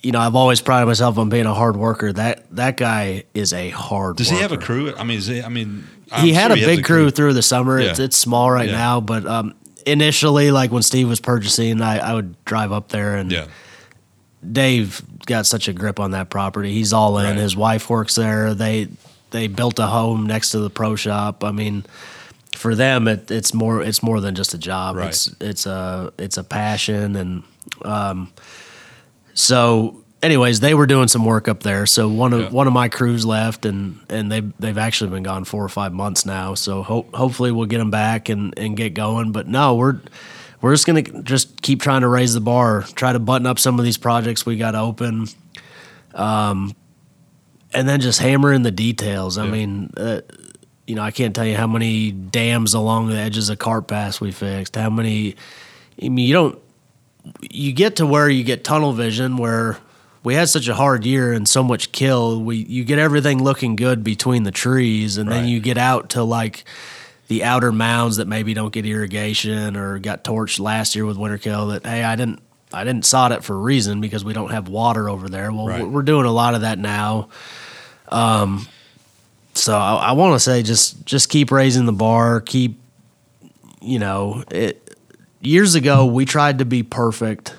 [0.02, 2.12] you know I've always prided myself on being a hard worker.
[2.12, 4.14] That that guy is a hard.
[4.14, 4.18] Worker.
[4.18, 4.36] Does worker.
[4.36, 4.94] he have a crew?
[4.96, 7.42] I mean, he, I mean, I'm he had sure a big crew, crew, through the
[7.42, 7.80] summer.
[7.80, 7.90] Yeah.
[7.90, 8.76] It's it's small right yeah.
[8.76, 9.54] now, but um,
[9.86, 13.30] initially, like when Steve was purchasing, I, I would drive up there and.
[13.30, 13.46] Yeah.
[14.52, 16.70] Dave got such a grip on that property.
[16.70, 17.24] He's all in.
[17.24, 17.36] Right.
[17.36, 18.52] His wife works there.
[18.52, 18.88] They
[19.30, 21.44] they built a home next to the pro shop.
[21.44, 21.86] I mean,
[22.56, 24.96] for them, it, it's more it's more than just a job.
[24.96, 25.08] Right.
[25.08, 27.42] It's it's a it's a passion, and
[27.82, 28.32] um,
[29.34, 31.86] so anyways, they were doing some work up there.
[31.86, 32.48] So one of yeah.
[32.50, 35.92] one of my crews left, and and they they've actually been gone four or five
[35.92, 36.54] months now.
[36.54, 39.32] So ho- hopefully we'll get them back and and get going.
[39.32, 40.00] But no, we're
[40.60, 43.78] we're just gonna just keep trying to raise the bar, try to button up some
[43.78, 45.28] of these projects we got open.
[46.14, 46.74] Um,
[47.72, 49.36] and then just hammer in the details.
[49.36, 49.50] I yeah.
[49.50, 50.20] mean, uh,
[50.86, 54.20] you know, I can't tell you how many dams along the edges of cart paths
[54.20, 54.76] we fixed.
[54.76, 55.36] How many?
[56.02, 56.58] I mean, you don't.
[57.40, 59.78] You get to where you get tunnel vision, where
[60.22, 62.42] we had such a hard year and so much kill.
[62.42, 65.36] We you get everything looking good between the trees, and right.
[65.36, 66.64] then you get out to like
[67.28, 71.38] the outer mounds that maybe don't get irrigation or got torched last year with winter
[71.38, 71.68] kill.
[71.68, 72.40] That hey, I didn't
[72.74, 75.50] I didn't sod it for a reason because we don't have water over there.
[75.52, 75.88] Well, right.
[75.88, 77.28] we're doing a lot of that now.
[78.08, 78.66] Um,
[79.54, 82.40] so I, I want to say just just keep raising the bar.
[82.40, 82.80] Keep,
[83.80, 84.80] you know, it.
[85.40, 87.54] Years ago, we tried to be perfect.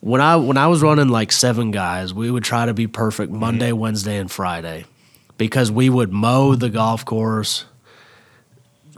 [0.00, 3.30] When I when I was running like seven guys, we would try to be perfect
[3.30, 3.40] mm-hmm.
[3.40, 3.78] Monday, mm-hmm.
[3.78, 4.84] Wednesday, and Friday,
[5.38, 7.64] because we would mow the golf course,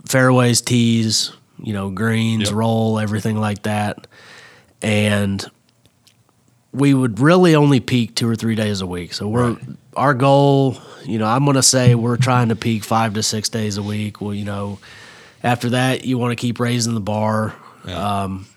[0.05, 1.31] fairways, tees,
[1.61, 2.53] you know, greens, yep.
[2.53, 4.07] roll, everything like that,
[4.81, 5.45] and
[6.73, 9.13] we would really only peak two or three days a week.
[9.13, 12.83] So we're right our goal, you know, I'm going to say we're trying to peak
[12.83, 14.21] five to six days a week.
[14.21, 14.79] Well, you know,
[15.43, 17.55] after that, you want to keep raising the bar.
[17.85, 18.23] Yeah.
[18.23, 18.47] Um,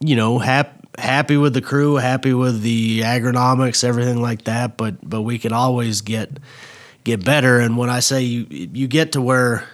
[0.00, 4.76] you know, hap- happy with the crew, happy with the agronomics, everything like that.
[4.76, 6.30] But but we can always get
[7.04, 7.58] get better.
[7.58, 9.68] And when I say you you get to where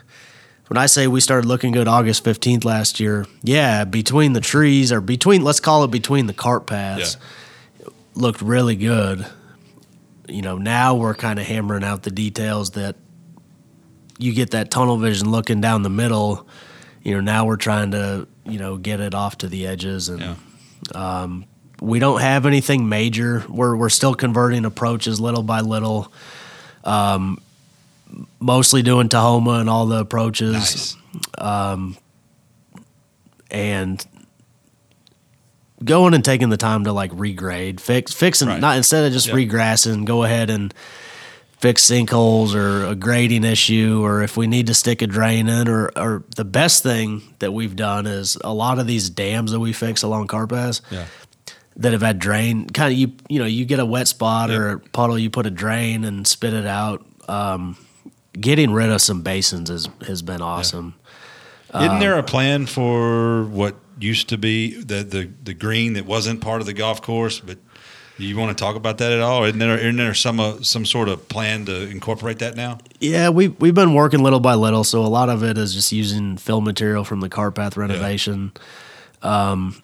[0.69, 4.91] when I say we started looking good August 15th last year, yeah, between the trees
[4.91, 7.19] or between let's call it between the cart paths,
[7.79, 7.89] yeah.
[8.15, 9.27] looked really good
[10.29, 12.97] you know, now we're kind of hammering out the details that
[14.19, 16.47] you get that tunnel vision looking down the middle.
[17.03, 20.21] You know, now we're trying to, you know, get it off to the edges and
[20.21, 20.35] yeah.
[20.95, 21.47] um,
[21.81, 23.45] we don't have anything major.
[23.49, 26.13] We're we're still converting approaches little by little.
[26.85, 27.41] Um,
[28.41, 30.53] mostly doing Tahoma and all the approaches.
[30.53, 30.97] Nice.
[31.37, 31.97] Um,
[33.51, 34.05] and
[35.83, 38.61] going and taking the time to like regrade, fix, fixing, right.
[38.61, 39.37] not instead of just yep.
[39.37, 40.73] regrassing, go ahead and
[41.59, 45.67] fix sinkholes or a grading issue, or if we need to stick a drain in,
[45.67, 49.61] or, or the best thing that we've done is a lot of these dams that
[49.61, 50.83] we fix along cart paths.
[50.91, 51.07] Yeah.
[51.79, 54.59] That have had drain, kind of you you know you get a wet spot yep.
[54.61, 57.05] or a puddle, you put a drain and spit it out.
[57.27, 57.77] Um,
[58.39, 60.95] getting rid of some basins has has been awesome.
[61.73, 61.87] Yeah.
[61.87, 66.41] Isn't there a plan for what used to be the, the, the green that wasn't
[66.41, 67.59] part of the golf course, but
[68.17, 69.45] you want to talk about that at all?
[69.45, 72.79] Isn't there, isn't there some uh, some sort of plan to incorporate that now?
[73.01, 75.91] Yeah, we we've been working little by little, so a lot of it is just
[75.91, 78.53] using fill material from the cart path renovation.
[79.23, 79.51] Yeah.
[79.51, 79.83] Um,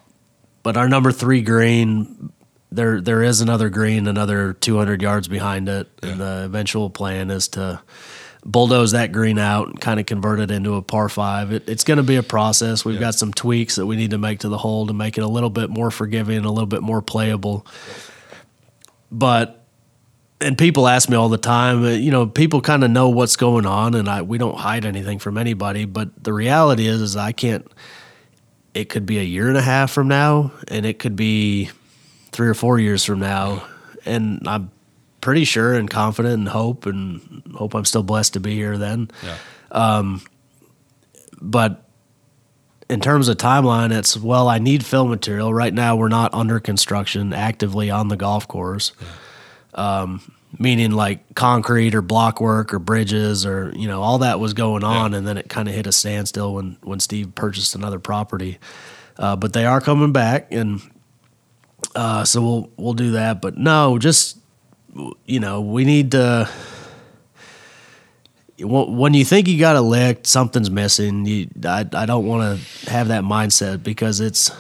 [0.62, 2.32] but our number three green,
[2.70, 6.11] there there is another green, another 200 yards behind it, yeah.
[6.11, 7.82] and the eventual plan is to
[8.45, 11.53] bulldoze that green out and kind of convert it into a par five.
[11.53, 12.84] It, it's going to be a process.
[12.84, 13.01] We've yeah.
[13.01, 15.28] got some tweaks that we need to make to the hole to make it a
[15.28, 17.66] little bit more forgiving and a little bit more playable.
[19.11, 19.57] But
[20.41, 23.36] and people ask me all the time, uh, you know, people kind of know what's
[23.36, 25.84] going on, and I we don't hide anything from anybody.
[25.84, 27.66] But the reality is, is I can't.
[28.72, 31.70] It could be a year and a half from now, and it could be
[32.30, 33.66] three or four years from now,
[34.07, 34.70] and I'm
[35.20, 39.10] pretty sure and confident and hope and hope I'm still blessed to be here then.
[39.22, 39.36] Yeah.
[39.70, 40.22] Um,
[41.40, 41.84] but
[42.90, 45.54] in terms of timeline, it's well, I need film material.
[45.54, 48.92] Right now, we're not under construction actively on the golf course,
[49.74, 54.54] um, meaning like concrete or block work or bridges or you know all that was
[54.54, 55.18] going on, yeah.
[55.18, 58.58] and then it kind of hit a standstill when when Steve purchased another property.
[59.16, 60.82] Uh, but they are coming back, and
[61.94, 63.40] uh, so we'll we'll do that.
[63.40, 64.39] But no, just
[65.26, 66.49] you know, we need to
[68.62, 71.24] when you think you got it licked, something's missing.
[71.24, 74.51] You, I, I don't want to have that mindset because it's,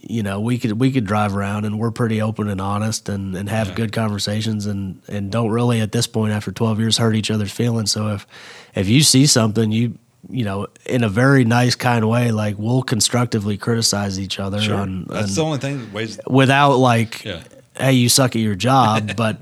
[0.00, 3.34] you know, we could we could drive around and we're pretty open and honest and,
[3.36, 3.74] and have yeah.
[3.74, 7.52] good conversations and, and don't really at this point after twelve years hurt each other's
[7.52, 7.90] feelings.
[7.90, 8.26] So if
[8.74, 9.98] if you see something you
[10.30, 14.60] you know in a very nice kind of way, like we'll constructively criticize each other.
[14.60, 14.76] Sure.
[14.76, 17.42] On, That's on, the only thing ways without like, yeah.
[17.76, 19.40] Hey, you suck at your job, but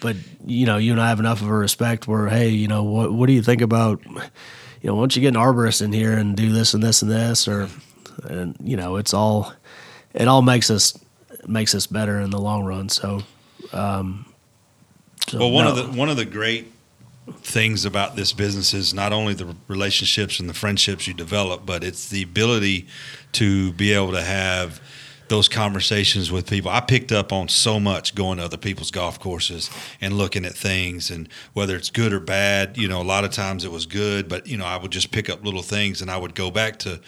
[0.00, 0.16] but
[0.46, 3.12] you know, you and I have enough of a respect where, hey, you know, what
[3.12, 6.36] what do you think about, you know, don't you get an arborist in here and
[6.36, 7.68] do this and this and this, or,
[8.24, 9.52] and you know, it's all,
[10.14, 10.98] it all makes us
[11.46, 12.88] makes us better in the long run.
[12.88, 13.22] So,
[13.72, 14.26] um,
[15.26, 15.70] so well, one no.
[15.70, 16.72] of the one of the great
[17.42, 21.84] things about this business is not only the relationships and the friendships you develop, but
[21.84, 22.88] it's the ability
[23.32, 24.80] to be able to have
[25.30, 26.70] those conversations with people.
[26.70, 29.70] I picked up on so much going to other people's golf courses
[30.00, 33.30] and looking at things and whether it's good or bad, you know, a lot of
[33.30, 36.10] times it was good, but you know, I would just pick up little things and
[36.10, 37.00] I would go back to,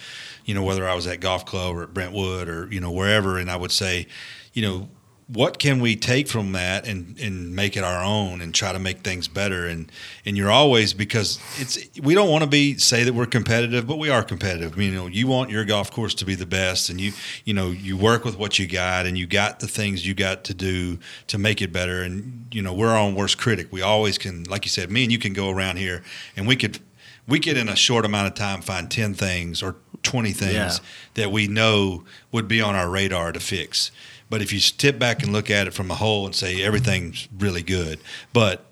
[0.45, 3.39] you know, whether I was at golf club or at Brentwood or, you know, wherever
[3.39, 4.07] and I would say,
[4.53, 4.89] you know,
[5.33, 8.79] what can we take from that and, and make it our own and try to
[8.79, 9.67] make things better?
[9.67, 9.91] And
[10.27, 13.99] and you're always because it's we don't want to be say that we're competitive but
[13.99, 14.77] we are competitive.
[14.79, 17.13] You know you want your golf course to be the best and you
[17.45, 20.45] you know you work with what you got and you got the things you got
[20.45, 22.03] to do to make it better.
[22.03, 23.69] And you know we're our own worst critic.
[23.71, 26.03] We always can like you said me and you can go around here
[26.37, 26.79] and we could
[27.27, 30.77] we could in a short amount of time find 10 things or 20 things yeah.
[31.15, 33.93] that we know would be on our radar to fix
[34.33, 37.29] but if you step back and look at it from a whole and say everything's
[37.39, 38.01] really good,
[38.33, 38.65] but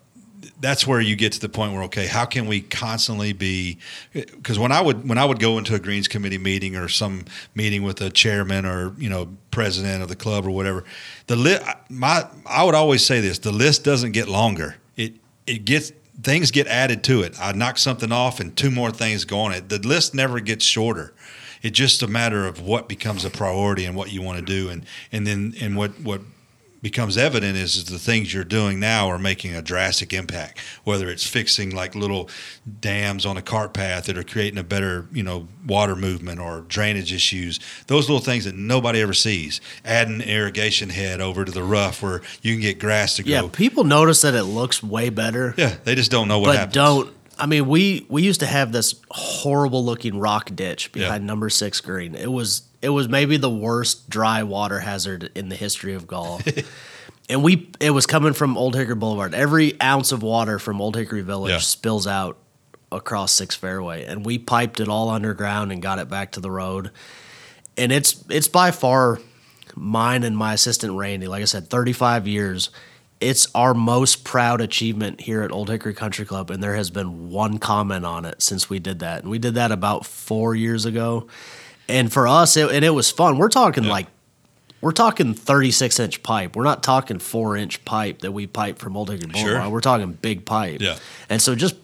[0.59, 3.77] that's where you get to the point where okay, how can we constantly be?
[4.15, 7.27] Because when I would when I would go into a greens committee meeting or some
[7.55, 10.83] meeting with a chairman or you know president of the club or whatever,
[11.27, 14.77] the list my I would always say this: the list doesn't get longer.
[14.97, 15.13] It
[15.47, 15.93] it gets
[16.23, 17.39] things get added to it.
[17.39, 19.69] I knock something off and two more things go on it.
[19.69, 21.13] The list never gets shorter
[21.63, 24.69] it's just a matter of what becomes a priority and what you want to do,
[24.69, 26.23] and and then and what what
[26.83, 30.59] becomes evident is, is the things you're doing now are making a drastic impact.
[30.85, 32.31] Whether it's fixing like little
[32.81, 36.63] dams on a cart path that are creating a better, you know, water movement or
[36.63, 39.61] drainage issues, those little things that nobody ever sees.
[39.85, 43.33] Adding irrigation head over to the rough where you can get grass to grow.
[43.33, 45.55] Yeah, people notice that it looks way better.
[45.57, 46.75] Yeah, they just don't know what but happens.
[46.75, 51.27] don't I mean, we we used to have this horrible looking rock ditch behind yeah.
[51.27, 52.15] number six green.
[52.15, 56.47] It was it was maybe the worst dry water hazard in the history of golf.
[57.31, 59.35] and we it was coming from Old Hickory Boulevard.
[59.35, 61.59] Every ounce of water from Old Hickory Village yeah.
[61.59, 62.37] spills out
[62.93, 66.51] across Six Fairway, and we piped it all underground and got it back to the
[66.51, 66.91] road.
[67.79, 69.19] And it's it's by far
[69.75, 71.27] mine and my assistant Randy.
[71.27, 72.71] Like I said, thirty five years
[73.21, 77.31] it's our most proud achievement here at Old Hickory Country Club, and there has been
[77.31, 79.23] one comment on it since we did that.
[79.23, 81.29] And we did that about four years ago.
[81.87, 83.37] And for us, it, and it was fun.
[83.37, 83.91] We're talking yeah.
[83.91, 84.07] like,
[84.81, 86.57] we're talking 36 inch pipe.
[86.57, 89.63] We're not talking four inch pipe that we pipe from Old Hickory Boulevard.
[89.65, 89.71] Sure.
[89.71, 90.81] We're talking big pipe.
[90.81, 90.97] Yeah.
[91.29, 91.77] And so just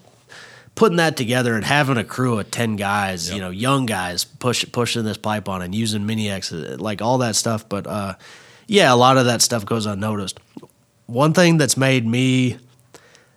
[0.74, 3.36] putting that together and having a crew of 10 guys, yep.
[3.36, 7.18] you know, young guys push, pushing this pipe on and using mini X, like all
[7.18, 7.68] that stuff.
[7.68, 8.14] But, uh,
[8.66, 10.40] yeah, a lot of that stuff goes unnoticed
[11.06, 12.58] one thing that's made me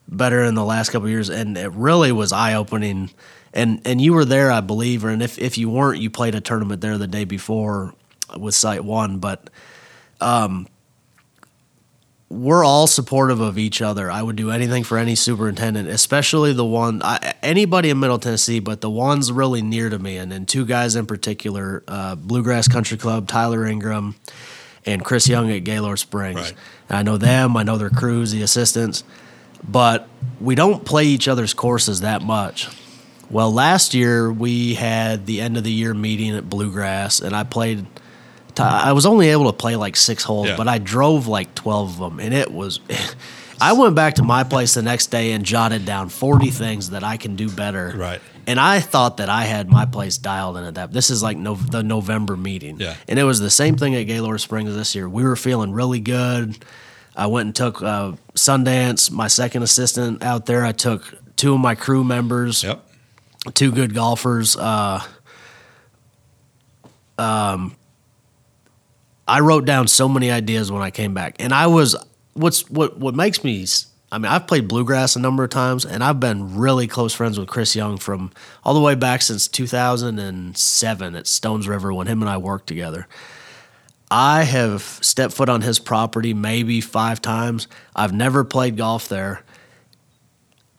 [0.07, 3.11] better in the last couple years, and it really was eye opening.
[3.53, 6.35] And and you were there, I believe, or and if if you weren't, you played
[6.35, 7.93] a tournament there the day before
[8.37, 9.49] with SiteOne, But
[10.21, 10.67] um,
[12.29, 14.11] we're all supportive of each other.
[14.11, 18.59] I would do anything for any superintendent, especially the one I, anybody in Middle Tennessee,
[18.59, 22.67] but the ones really near to me, and, and two guys in particular: uh, Bluegrass
[22.67, 24.15] Country Club, Tyler Ingram,
[24.85, 26.39] and Chris Young at Gaylord Springs.
[26.39, 26.53] Right.
[26.89, 29.03] I know them, I know their crews, the assistants,
[29.67, 30.07] but
[30.39, 32.69] we don't play each other's courses that much.
[33.29, 37.43] Well, last year we had the end of the year meeting at Bluegrass, and I
[37.43, 37.85] played.
[38.57, 40.57] I was only able to play like six holes, yeah.
[40.57, 42.79] but I drove like twelve of them, and it was.
[43.61, 47.03] I went back to my place the next day and jotted down forty things that
[47.03, 47.93] I can do better.
[47.95, 48.21] Right.
[48.49, 50.91] And I thought that I had my place dialed in at that.
[50.91, 52.79] This is like no, the November meeting.
[52.79, 52.95] Yeah.
[53.07, 55.07] And it was the same thing at Gaylord Springs this year.
[55.07, 56.57] We were feeling really good.
[57.15, 60.65] I went and took uh, Sundance, my second assistant out there.
[60.65, 62.63] I took two of my crew members.
[62.63, 62.83] Yep.
[63.53, 64.57] two good golfers.
[64.57, 65.03] Uh,
[67.19, 67.75] um,
[69.27, 71.95] I wrote down so many ideas when I came back, and I was
[72.33, 73.67] what's what what makes me.
[74.11, 77.37] I mean, I've played bluegrass a number of times, and I've been really close friends
[77.37, 78.31] with Chris Young from
[78.63, 83.07] all the way back since 2007 at Stones River when him and I worked together.
[84.09, 87.67] I have stepped foot on his property maybe five times.
[87.95, 89.43] I've never played golf there.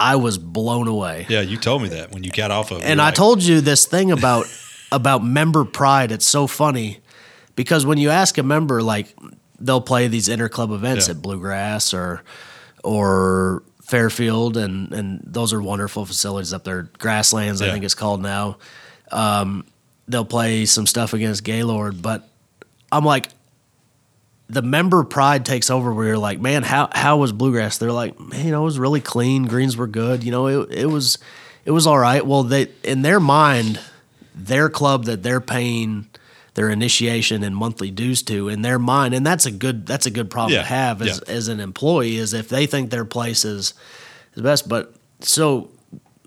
[0.00, 1.26] I was blown away.
[1.28, 2.82] Yeah, you told me that when you got off of.
[2.82, 4.46] And I like, told you this thing about
[4.92, 6.10] about member pride.
[6.10, 6.98] It's so funny
[7.54, 9.14] because when you ask a member, like
[9.60, 11.12] they'll play these interclub events yeah.
[11.12, 12.24] at Bluegrass or
[12.84, 16.90] or Fairfield, and and those are wonderful facilities up there.
[16.98, 17.68] Grasslands, yeah.
[17.68, 18.58] I think it's called now.
[19.10, 19.64] Um,
[20.08, 22.28] they'll play some stuff against Gaylord, but
[22.92, 23.28] I'm like,
[24.48, 27.78] the member pride takes over where you're like, man, how how was bluegrass?
[27.78, 29.46] They're like, man, you know, it was really clean.
[29.46, 30.24] Greens were good.
[30.24, 31.18] You know, it it was
[31.64, 32.24] it was all right.
[32.24, 33.80] Well, they in their mind,
[34.34, 36.08] their club that they're paying
[36.54, 40.10] their initiation and monthly dues to in their mind, and that's a good that's a
[40.10, 40.62] good problem yeah.
[40.62, 41.34] to have as yeah.
[41.34, 43.74] as an employee is if they think their place is
[44.34, 44.68] is best.
[44.68, 45.70] But so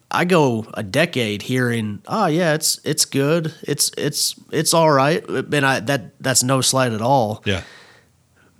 [0.09, 5.27] I go a decade hearing, oh yeah, it's it's good, it's it's it's all right,
[5.27, 7.41] and I that that's no slight at all.
[7.45, 7.63] Yeah,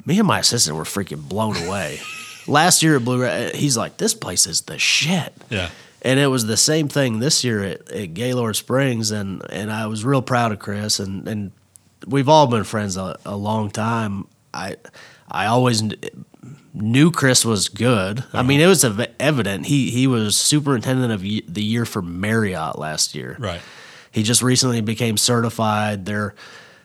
[0.05, 1.99] me and my assistant were freaking blown away.
[2.47, 5.34] Last year at Blue, he's like, this place is the shit.
[5.49, 5.70] Yeah.
[6.03, 9.87] And it was the same thing this year at, at Gaylord Springs, and, and I
[9.87, 11.51] was real proud of Chris, and, and
[12.05, 14.27] we've all been friends a, a long time.
[14.53, 14.75] I
[15.29, 15.81] I always
[16.73, 18.19] knew Chris was good.
[18.19, 18.37] Uh-huh.
[18.37, 19.65] I mean, it was evident.
[19.65, 23.35] He he was superintendent of the year for Marriott last year.
[23.39, 23.61] Right.
[24.11, 26.05] He just recently became certified.
[26.05, 26.35] They're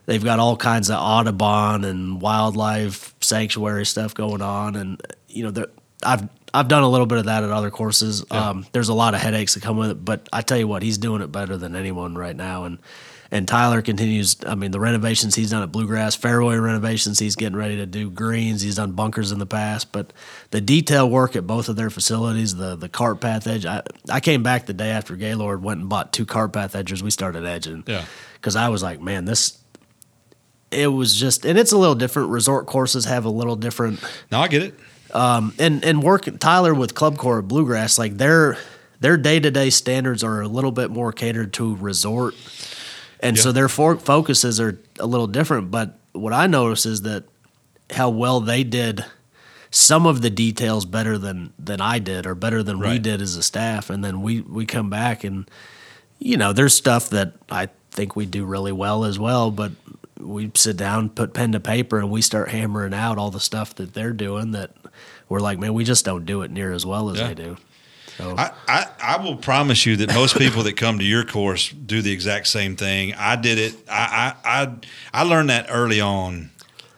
[0.06, 5.66] they've got all kinds of Audubon and wildlife sanctuary stuff going on, and you know,
[6.02, 8.24] I've I've done a little bit of that at other courses.
[8.30, 8.51] Yeah.
[8.51, 10.82] Um, there's a lot of headaches that come with it, but I tell you what,
[10.82, 12.78] he's doing it better than anyone right now, and
[13.30, 14.36] and Tyler continues.
[14.46, 18.11] I mean, the renovations he's done at Bluegrass, fairway renovations he's getting ready to do,
[18.11, 18.62] greens.
[18.62, 20.12] He's done bunkers in the past, but
[20.51, 23.66] the detail work at both of their facilities, the the cart path edge.
[23.66, 27.03] I, I came back the day after Gaylord went and bought two cart path edges.
[27.03, 27.84] We started edging.
[27.86, 28.05] Yeah.
[28.34, 29.59] Because I was like, man, this.
[30.70, 32.28] It was just, and it's a little different.
[32.28, 34.05] Resort courses have a little different.
[34.30, 34.78] No, I get it.
[35.12, 38.59] Um, and and work Tyler with ClubCorp Bluegrass, like their
[39.00, 42.34] their day to day standards are a little bit more catered to resort
[43.20, 45.70] and so their for- focuses are a little different.
[45.70, 47.24] But what I notice is that
[47.90, 49.04] how well they did
[49.70, 52.92] some of the details better than than I did, or better than right.
[52.92, 55.50] we did as a staff, and then we we come back and
[56.18, 59.72] you know there's stuff that I think we do really well as well, but
[60.18, 63.74] we sit down, put pen to paper, and we start hammering out all the stuff
[63.76, 64.72] that they're doing that
[65.28, 67.28] we're like, man, we just don't do it near as well as yeah.
[67.28, 67.56] they do.
[68.16, 68.34] So.
[68.36, 72.02] I, I, I, will promise you that most people that come to your course do
[72.02, 73.14] the exact same thing.
[73.14, 73.74] I did it.
[73.88, 74.74] I I I,
[75.14, 76.50] I learned that early on.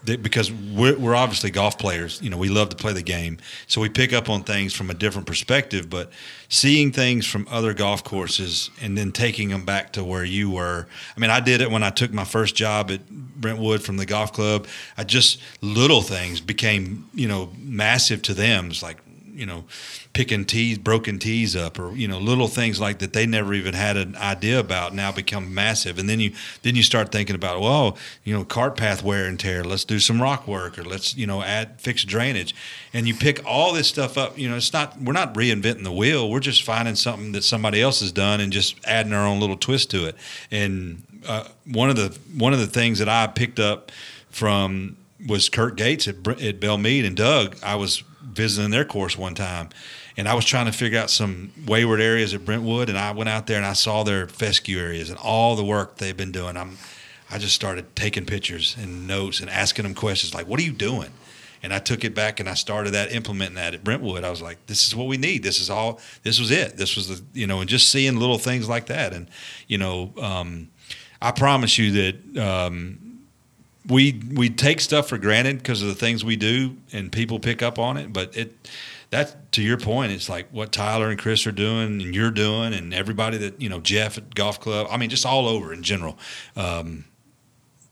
[0.05, 3.36] Because we're, we're obviously golf players, you know, we love to play the game,
[3.66, 5.90] so we pick up on things from a different perspective.
[5.90, 6.11] But
[6.48, 10.86] seeing things from other golf courses and then taking them back to where you were.
[11.16, 14.07] I mean, I did it when I took my first job at Brentwood from the
[14.07, 14.66] golf club.
[14.96, 18.70] I just little things became, you know, massive to them.
[18.70, 18.96] It's like,
[19.35, 19.64] you know,
[20.12, 23.74] picking tees, broken tees up, or you know, little things like that they never even
[23.74, 25.99] had an idea about now become massive.
[25.99, 29.39] And then you then you start thinking about, well, you know, cart path wear and
[29.39, 29.64] tear.
[29.64, 32.55] Let's do some rock work, or let's you know add fix drainage.
[32.93, 34.39] And you pick all this stuff up.
[34.39, 36.31] You know, it's not we're not reinventing the wheel.
[36.31, 39.57] We're just finding something that somebody else has done and just adding our own little
[39.57, 40.16] twist to it.
[40.51, 43.93] And uh, one of the one of the things that I picked up
[44.31, 47.57] from was Kurt Gates at, at Belle Meade and Doug.
[47.62, 49.68] I was visiting their course one time,
[50.16, 53.28] and I was trying to figure out some wayward areas at Brentwood, and I went
[53.28, 56.56] out there and I saw their fescue areas and all the work they've been doing.
[56.56, 56.78] I'm,
[57.30, 60.72] I just started taking pictures and notes and asking them questions like, "What are you
[60.72, 61.10] doing?"
[61.62, 64.24] And I took it back and I started that implementing that at Brentwood.
[64.24, 65.42] I was like, "This is what we need.
[65.42, 66.00] This is all.
[66.22, 66.76] This was it.
[66.76, 69.28] This was the you know." And just seeing little things like that, and
[69.68, 70.68] you know, um,
[71.22, 72.38] I promise you that.
[72.38, 73.09] Um,
[73.89, 77.62] we we take stuff for granted because of the things we do and people pick
[77.62, 78.55] up on it but it
[79.11, 82.72] that to your point, it's like what Tyler and Chris are doing and you're doing,
[82.72, 84.87] and everybody that you know, Jeff at golf club.
[84.91, 86.16] I mean, just all over in general.
[86.57, 87.05] Um,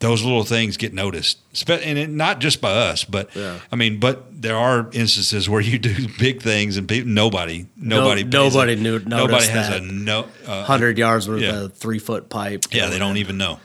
[0.01, 3.59] those little things get noticed, and it, not just by us, but yeah.
[3.73, 8.23] I mean, but there are instances where you do big things and people, nobody, nobody,
[8.23, 11.65] no, nobody knew, nobody has a no uh, hundred yards with yeah.
[11.65, 12.67] a three foot pipe.
[12.71, 13.59] Yeah, they don't even know.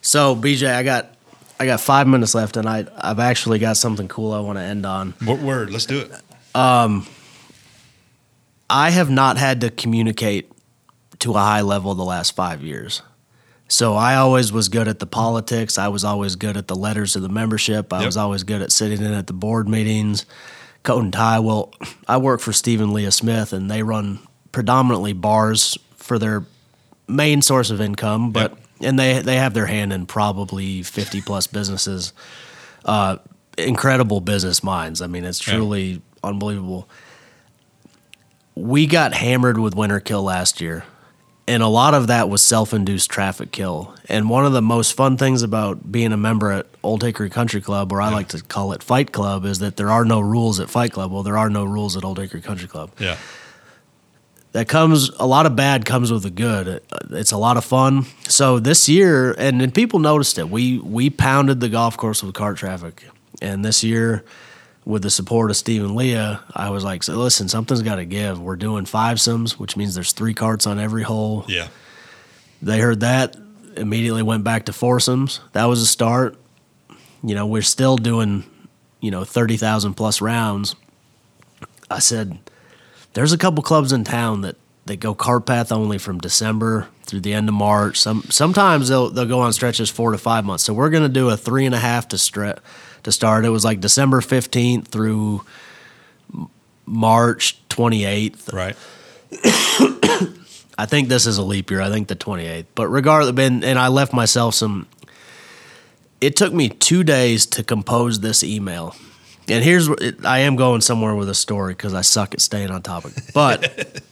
[0.00, 1.14] So BJ, I got
[1.58, 4.62] I got five minutes left, and I I've actually got something cool I want to
[4.62, 5.14] end on.
[5.24, 5.70] What word?
[5.70, 6.10] Let's do it.
[6.56, 7.06] Um,
[8.68, 10.50] I have not had to communicate
[11.20, 13.02] to a high level the last five years.
[13.68, 15.78] So I always was good at the politics.
[15.78, 17.92] I was always good at the letters to the membership.
[17.92, 18.06] I Yep.
[18.06, 20.26] was always good at sitting in at the board meetings,
[20.82, 21.38] coat and tie.
[21.38, 21.72] Well,
[22.06, 24.18] I work for Steve and Leah Smith, and they run
[24.52, 26.44] predominantly bars for their
[27.08, 28.60] main source of income, but Yep.
[28.80, 32.12] And they they have their hand in probably fifty plus businesses.
[32.84, 33.16] Uh,
[33.56, 35.00] incredible business minds.
[35.00, 35.54] I mean, it's Yeah.
[35.54, 36.88] truly unbelievable.
[38.54, 40.84] We got hammered with winter kill last year,
[41.48, 43.94] and a lot of that was self-induced traffic kill.
[44.08, 47.60] And one of the most fun things about being a member at Old Hickory Country
[47.60, 50.60] Club, or I like to call it Fight Club, is that there are no rules
[50.60, 51.10] at Fight Club.
[51.10, 53.16] Well, there are no rules at Old Hickory Country Club Yeah.
[54.54, 56.80] That comes a lot of bad comes with the good.
[57.10, 58.06] It's a lot of fun.
[58.28, 60.48] So this year, and, and people noticed it.
[60.48, 63.04] We we pounded the golf course with cart traffic,
[63.42, 64.24] and this year,
[64.84, 68.04] with the support of Steve and Leah, I was like, so listen, something's got to
[68.04, 68.40] give.
[68.40, 71.44] We're doing fivesomes, which means there's three carts on every hole.
[71.48, 71.68] Yeah.
[72.60, 73.36] They heard that,
[73.76, 75.40] immediately went back to foursomes.
[75.52, 76.36] That was a start.
[77.22, 78.44] You know, we're still doing,
[79.00, 80.76] you know, 30,000 plus rounds.
[81.90, 82.38] I said,
[83.14, 84.56] there's a couple clubs in town that,
[84.86, 87.98] that go cart path only from December through the end of March.
[87.98, 90.64] Some sometimes they'll they'll go on stretches four to five months.
[90.64, 92.58] So we're gonna do a three and a half to stre-
[93.02, 93.44] to start.
[93.44, 95.44] It was like December fifteenth through
[96.86, 98.52] March twenty eighth.
[98.52, 98.76] Right.
[100.76, 101.80] I think this is a leap year.
[101.80, 102.66] I think the 28th.
[102.74, 104.86] But regardless, and, and I left myself some.
[106.20, 108.96] It took me two days to compose this email.
[109.48, 109.88] And here's
[110.24, 113.12] I am going somewhere with a story because I suck at staying on topic.
[113.34, 114.02] But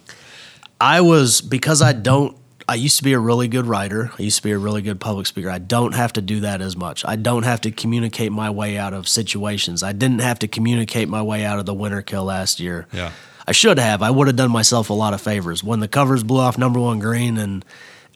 [0.80, 2.36] I was, because I don't,
[2.68, 4.10] I used to be a really good writer.
[4.18, 5.50] I used to be a really good public speaker.
[5.50, 7.04] I don't have to do that as much.
[7.04, 9.82] I don't have to communicate my way out of situations.
[9.82, 12.86] I didn't have to communicate my way out of the winter kill last year.
[12.92, 13.12] Yeah.
[13.46, 14.02] I should have.
[14.02, 16.80] I would have done myself a lot of favors when the covers blew off number
[16.80, 17.64] one green and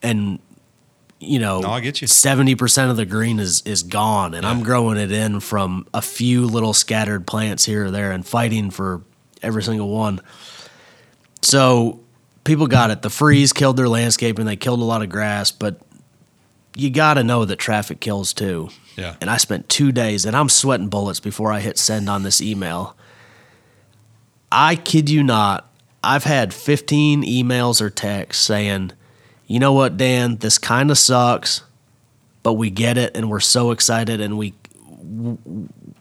[0.03, 0.39] and
[1.21, 2.07] you know No, I get you.
[2.07, 6.03] seventy percent of the green is is gone, and I'm growing it in from a
[6.03, 9.03] few little scattered plants here or there and fighting for
[9.43, 10.21] every single one.
[11.43, 12.01] So
[12.45, 13.03] people got it.
[13.03, 15.81] The freeze killed their landscape and they killed a lot of grass, but
[16.75, 18.69] you got to know that traffic kills too.
[18.97, 19.15] Yeah.
[19.21, 22.41] And I spent two days, and I'm sweating bullets before I hit send on this
[22.41, 22.97] email.
[24.51, 25.71] I kid you not,
[26.03, 28.93] I've had 15 emails or texts saying,
[29.49, 31.63] you know what, Dan, this kind of sucks,
[32.45, 34.55] but we get it, and we're so excited, and we,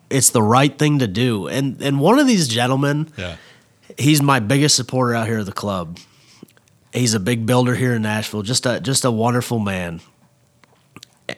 [0.09, 1.47] it's the right thing to do.
[1.47, 3.37] And and one of these gentlemen, Yeah.
[3.97, 5.97] he's my biggest supporter out here at the club.
[6.93, 8.41] He's a big builder here in Nashville.
[8.43, 9.99] Just a just a wonderful man.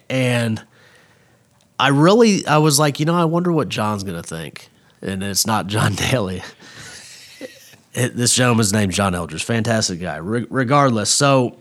[0.09, 0.61] And
[1.79, 4.69] I really I was like, you know, I wonder what John's gonna think.
[5.01, 6.43] And it's not John Daly.
[7.93, 10.17] This gentleman's named John Eldridge, fantastic guy.
[10.17, 11.57] Re- regardless, so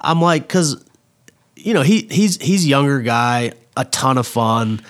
[0.00, 0.84] I'm like, because
[1.56, 4.80] you know he he's he's younger guy, a ton of fun,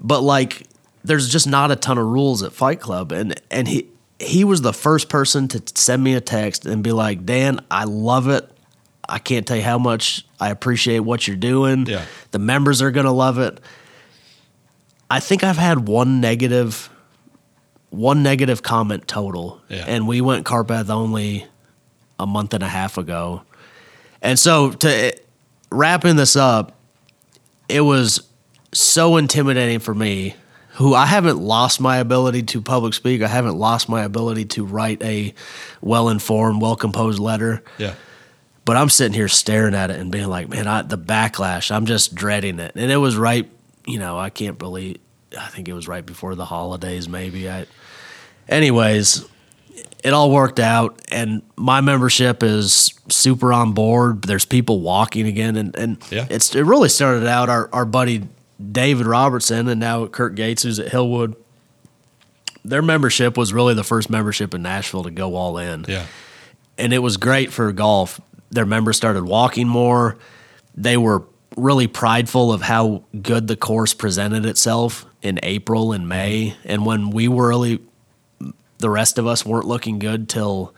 [0.00, 0.66] but like
[1.04, 3.88] there's just not a ton of rules at Fight Club, and and he
[4.18, 7.84] he was the first person to send me a text and be like, Dan, I
[7.84, 8.48] love it.
[9.08, 11.86] I can't tell you how much I appreciate what you're doing.
[11.86, 12.04] Yeah.
[12.30, 13.60] The members are gonna love it.
[15.10, 16.88] I think I've had one negative
[17.90, 19.60] one negative comment total.
[19.68, 19.84] Yeah.
[19.86, 21.46] And we went cart path only
[22.18, 23.42] a month and a half ago.
[24.22, 25.12] And so to eh,
[25.70, 26.78] wrapping this up,
[27.68, 28.22] it was
[28.72, 30.36] so intimidating for me
[30.74, 33.20] who I haven't lost my ability to public speak.
[33.20, 35.34] I haven't lost my ability to write a
[35.82, 37.62] well-informed, well-composed letter.
[37.76, 37.94] Yeah.
[38.64, 41.84] But I'm sitting here staring at it and being like, man, I, the backlash, I'm
[41.84, 42.72] just dreading it.
[42.74, 43.50] And it was right,
[43.86, 44.98] you know, I can't believe,
[45.36, 47.50] I think it was right before the holidays, maybe.
[47.50, 47.66] I,
[48.48, 49.26] anyways,
[50.02, 54.22] it all worked out, and my membership is super on board.
[54.22, 56.26] There's people walking again, and, and Yeah.
[56.30, 58.28] it's it really started out our, our buddy
[58.70, 61.36] David Robertson and now Kurt Gates, who's at Hillwood.
[62.64, 66.06] Their membership was really the first membership in Nashville to go all in Yeah.
[66.78, 68.20] and it was great for golf.
[68.50, 70.16] Their members started walking more.
[70.76, 71.24] They were
[71.56, 76.54] really prideful of how good the course presented itself in April and May.
[76.64, 77.80] And when we were really,
[78.82, 80.74] the rest of us weren't looking good till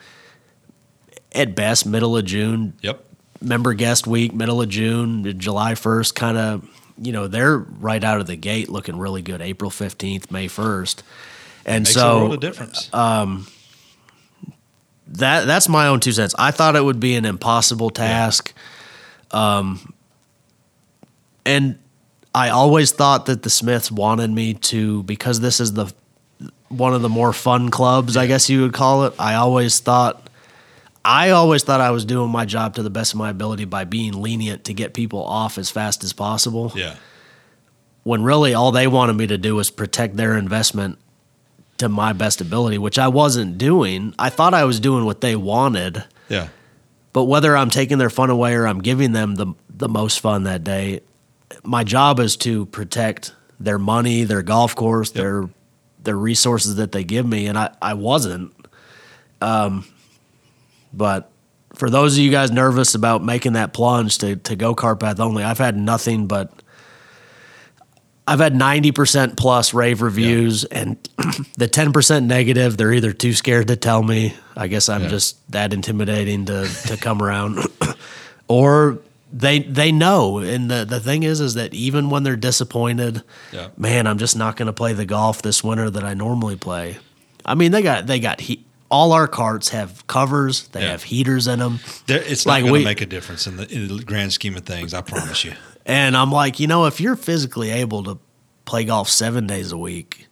[1.35, 2.75] at best middle of June.
[2.83, 3.05] Yep.
[3.41, 8.21] Member guest week, middle of June, July 1st, kind of, you know, they're right out
[8.21, 9.43] of the gate looking really good.
[9.43, 11.03] April 15th, May 1st.
[11.67, 12.95] And so a world of difference.
[15.09, 16.35] that that's my own two cents.
[16.39, 18.53] I thought it would be an impossible task.
[19.31, 19.95] Um,
[21.45, 21.79] and
[22.35, 25.93] I always thought that the Smiths wanted me to because this is the
[26.69, 29.15] one of the more fun clubs, I guess you would call it.
[29.19, 30.29] I always thought
[31.05, 33.85] I always thought I was doing my job to the best of my ability by
[33.85, 36.73] being lenient to get people off as fast as possible.
[36.75, 36.97] Yeah.
[38.05, 40.99] When really all they wanted me to do was protect their investment
[41.79, 44.15] to my best ability, which I wasn't doing.
[44.19, 46.05] I thought I was doing what they wanted.
[46.29, 46.49] Yeah.
[47.13, 50.45] But whether I'm taking their fun away or I'm giving them the the most fun
[50.45, 51.01] that day,
[51.63, 55.23] my job is to protect their money, their golf course, yep.
[55.23, 55.49] their
[56.05, 58.55] their resources that they give me, and I I wasn't.
[59.41, 59.85] Um,
[60.93, 61.31] but
[61.75, 65.21] for those of you guys nervous about making that plunge to to go cart path
[65.21, 66.53] only, I've had nothing but
[68.27, 70.79] I've had 90% plus rave reviews yeah.
[70.79, 71.09] and
[71.59, 74.35] the 10% negative, they're either too scared to tell me.
[74.57, 75.09] I guess I'm yeah.
[75.09, 77.59] just that intimidating to, to come around
[78.49, 78.99] or
[79.35, 80.39] they, they know.
[80.39, 83.69] And the, the thing is, is that even when they're disappointed, yeah.
[83.77, 86.99] man, I'm just not going to play the golf this winter that I normally play.
[87.45, 90.69] I mean, they got, they got heat all our carts have covers.
[90.69, 90.93] They yeah.
[90.93, 91.81] have heaters in them.
[92.07, 94.95] it's not going to make a difference in the, in the, grand scheme of things.
[94.95, 95.53] I promise you.
[95.87, 98.19] And I'm like, you know, if you're physically able to
[98.65, 100.29] play golf seven days a week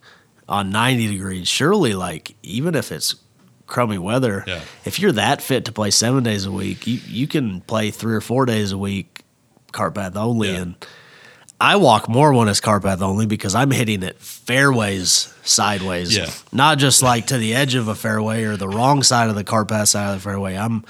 [0.49, 3.13] on 90 degrees, surely, like, even if it's
[3.73, 4.61] crummy weather, yeah.
[4.85, 8.13] if you're that fit to play seven days a week, you, you can play three
[8.13, 9.23] or four days a week,
[9.73, 10.51] cart path only.
[10.51, 10.61] Yeah.
[10.61, 10.85] And
[11.59, 16.15] I walk more when it's cart path only because I'm hitting it fairways sideways.
[16.15, 16.29] Yeah.
[16.51, 19.43] Not just like to the edge of a fairway or the wrong side of the
[19.43, 20.55] cart path side of the fairway.
[20.55, 20.85] I'm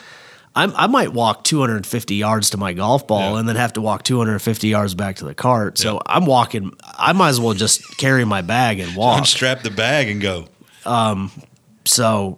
[0.56, 3.40] I'm, i might walk 250 yards to my golf ball yeah.
[3.40, 5.80] and then have to walk 250 yards back to the cart.
[5.80, 6.00] So yeah.
[6.06, 6.74] I'm walking.
[6.84, 9.20] I might as well just carry my bag and walk.
[9.20, 10.46] Unstrap the bag and go.
[10.86, 11.32] Um,
[11.86, 12.38] so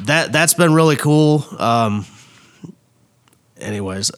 [0.00, 1.44] that that's been really cool.
[1.58, 2.06] Um,
[3.58, 4.10] anyways,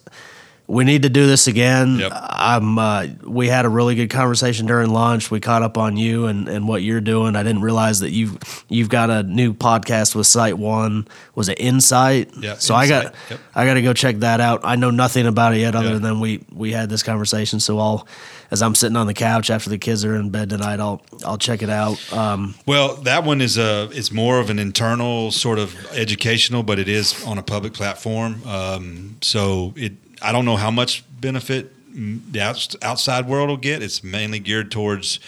[0.67, 1.99] we need to do this again.
[1.99, 2.11] Yep.
[2.13, 2.79] I'm.
[2.79, 5.29] Uh, we had a really good conversation during lunch.
[5.29, 7.35] We caught up on you and, and what you're doing.
[7.35, 11.07] I didn't realize that you've you've got a new podcast with SiteOne.
[11.35, 12.31] Was it Insight?
[12.39, 12.55] Yeah.
[12.55, 12.75] So Insight.
[12.75, 13.39] I got yep.
[13.53, 14.61] I got to go check that out.
[14.63, 16.01] I know nothing about it yet, other yep.
[16.01, 17.59] than we we had this conversation.
[17.59, 18.07] So I'll
[18.51, 21.37] as I'm sitting on the couch after the kids are in bed tonight, I'll I'll
[21.37, 22.13] check it out.
[22.13, 26.79] Um, well, that one is a it's more of an internal sort of educational, but
[26.79, 28.41] it is on a public platform.
[28.45, 32.41] Um, so it I don't know how much benefit the
[32.81, 33.81] outside world will get.
[33.81, 35.19] It's mainly geared towards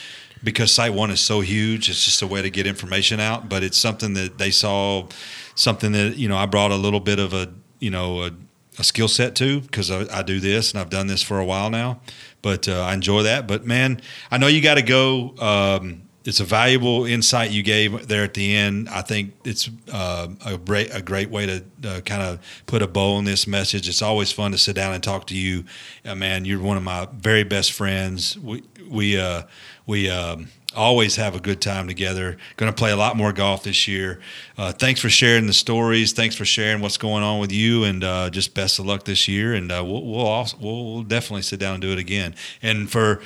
[0.44, 1.90] because SiteOne is so huge.
[1.90, 3.50] It's just a way to get information out.
[3.50, 5.08] But it's something that they saw,
[5.56, 8.32] something that you know I brought a little bit of a you know a,
[8.78, 11.46] a skill set to because I, I, do this and I've done this for a
[11.46, 12.00] while now.
[12.42, 13.48] But uh, I enjoy that.
[13.48, 15.34] But man, I know you got to go.
[15.40, 18.90] Um, it's a valuable insight you gave there at the end.
[18.90, 22.88] I think it's uh, a great a great way to uh, kind of put a
[22.88, 23.88] bow on this message.
[23.88, 25.64] It's always fun to sit down and talk to you,
[26.04, 26.44] uh, man.
[26.44, 28.38] You're one of my very best friends.
[28.38, 29.44] We we uh,
[29.86, 30.10] we.
[30.10, 32.38] Um, always have a good time together.
[32.58, 34.20] Going to play a lot more golf this year.
[34.58, 36.14] Uh, thanks for sharing the stories.
[36.14, 39.28] Thanks for sharing what's going on with you, and uh, just best of luck this
[39.28, 39.54] year.
[39.54, 42.36] And uh, we'll we'll, also, we'll definitely sit down and do it again.
[42.62, 43.22] And for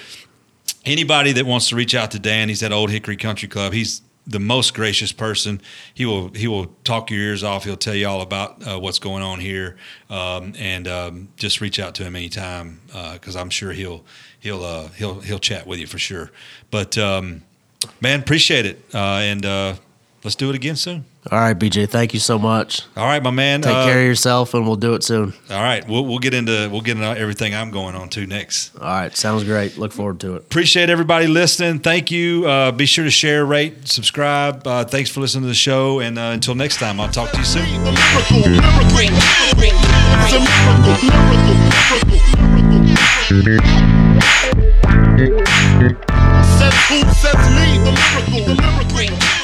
[0.85, 3.73] anybody that wants to reach out to Dan, he's at Old Hickory Country Club.
[3.73, 5.61] He's the most gracious person.
[5.93, 7.63] He will he will talk your ears off.
[7.63, 9.77] He'll tell you all about uh, what's going on here,
[10.09, 12.81] um, and um, just reach out to him anytime
[13.13, 14.05] because uh, I'm sure he'll
[14.41, 16.31] he'll uh, he'll he'll chat with you for sure.
[16.69, 17.43] But um,
[18.01, 19.75] man, appreciate it, uh, and uh,
[20.25, 21.05] let's do it again soon.
[21.31, 21.87] All right, BJ.
[21.87, 22.81] Thank you so much.
[22.97, 23.61] All right, my man.
[23.61, 25.33] Take uh, care of yourself, and we'll do it soon.
[25.51, 28.75] All right, we'll we'll get into we'll get into everything I'm going on to next.
[28.75, 29.77] All right, sounds great.
[29.77, 30.39] Look forward to it.
[30.39, 31.77] Appreciate everybody listening.
[31.79, 32.47] Thank you.
[32.47, 34.65] Uh, be sure to share, rate, subscribe.
[34.65, 37.37] Uh, thanks for listening to the show, and uh, until next time, I'll talk to
[37.37, 37.83] you soon.
[37.83, 38.87] Miracle, miracle,
[43.29, 44.00] miracle,
[45.81, 47.01] Says who?
[47.15, 48.45] Says me, the lyrical.
[48.45, 48.61] The
[48.93, 49.40] lyrical.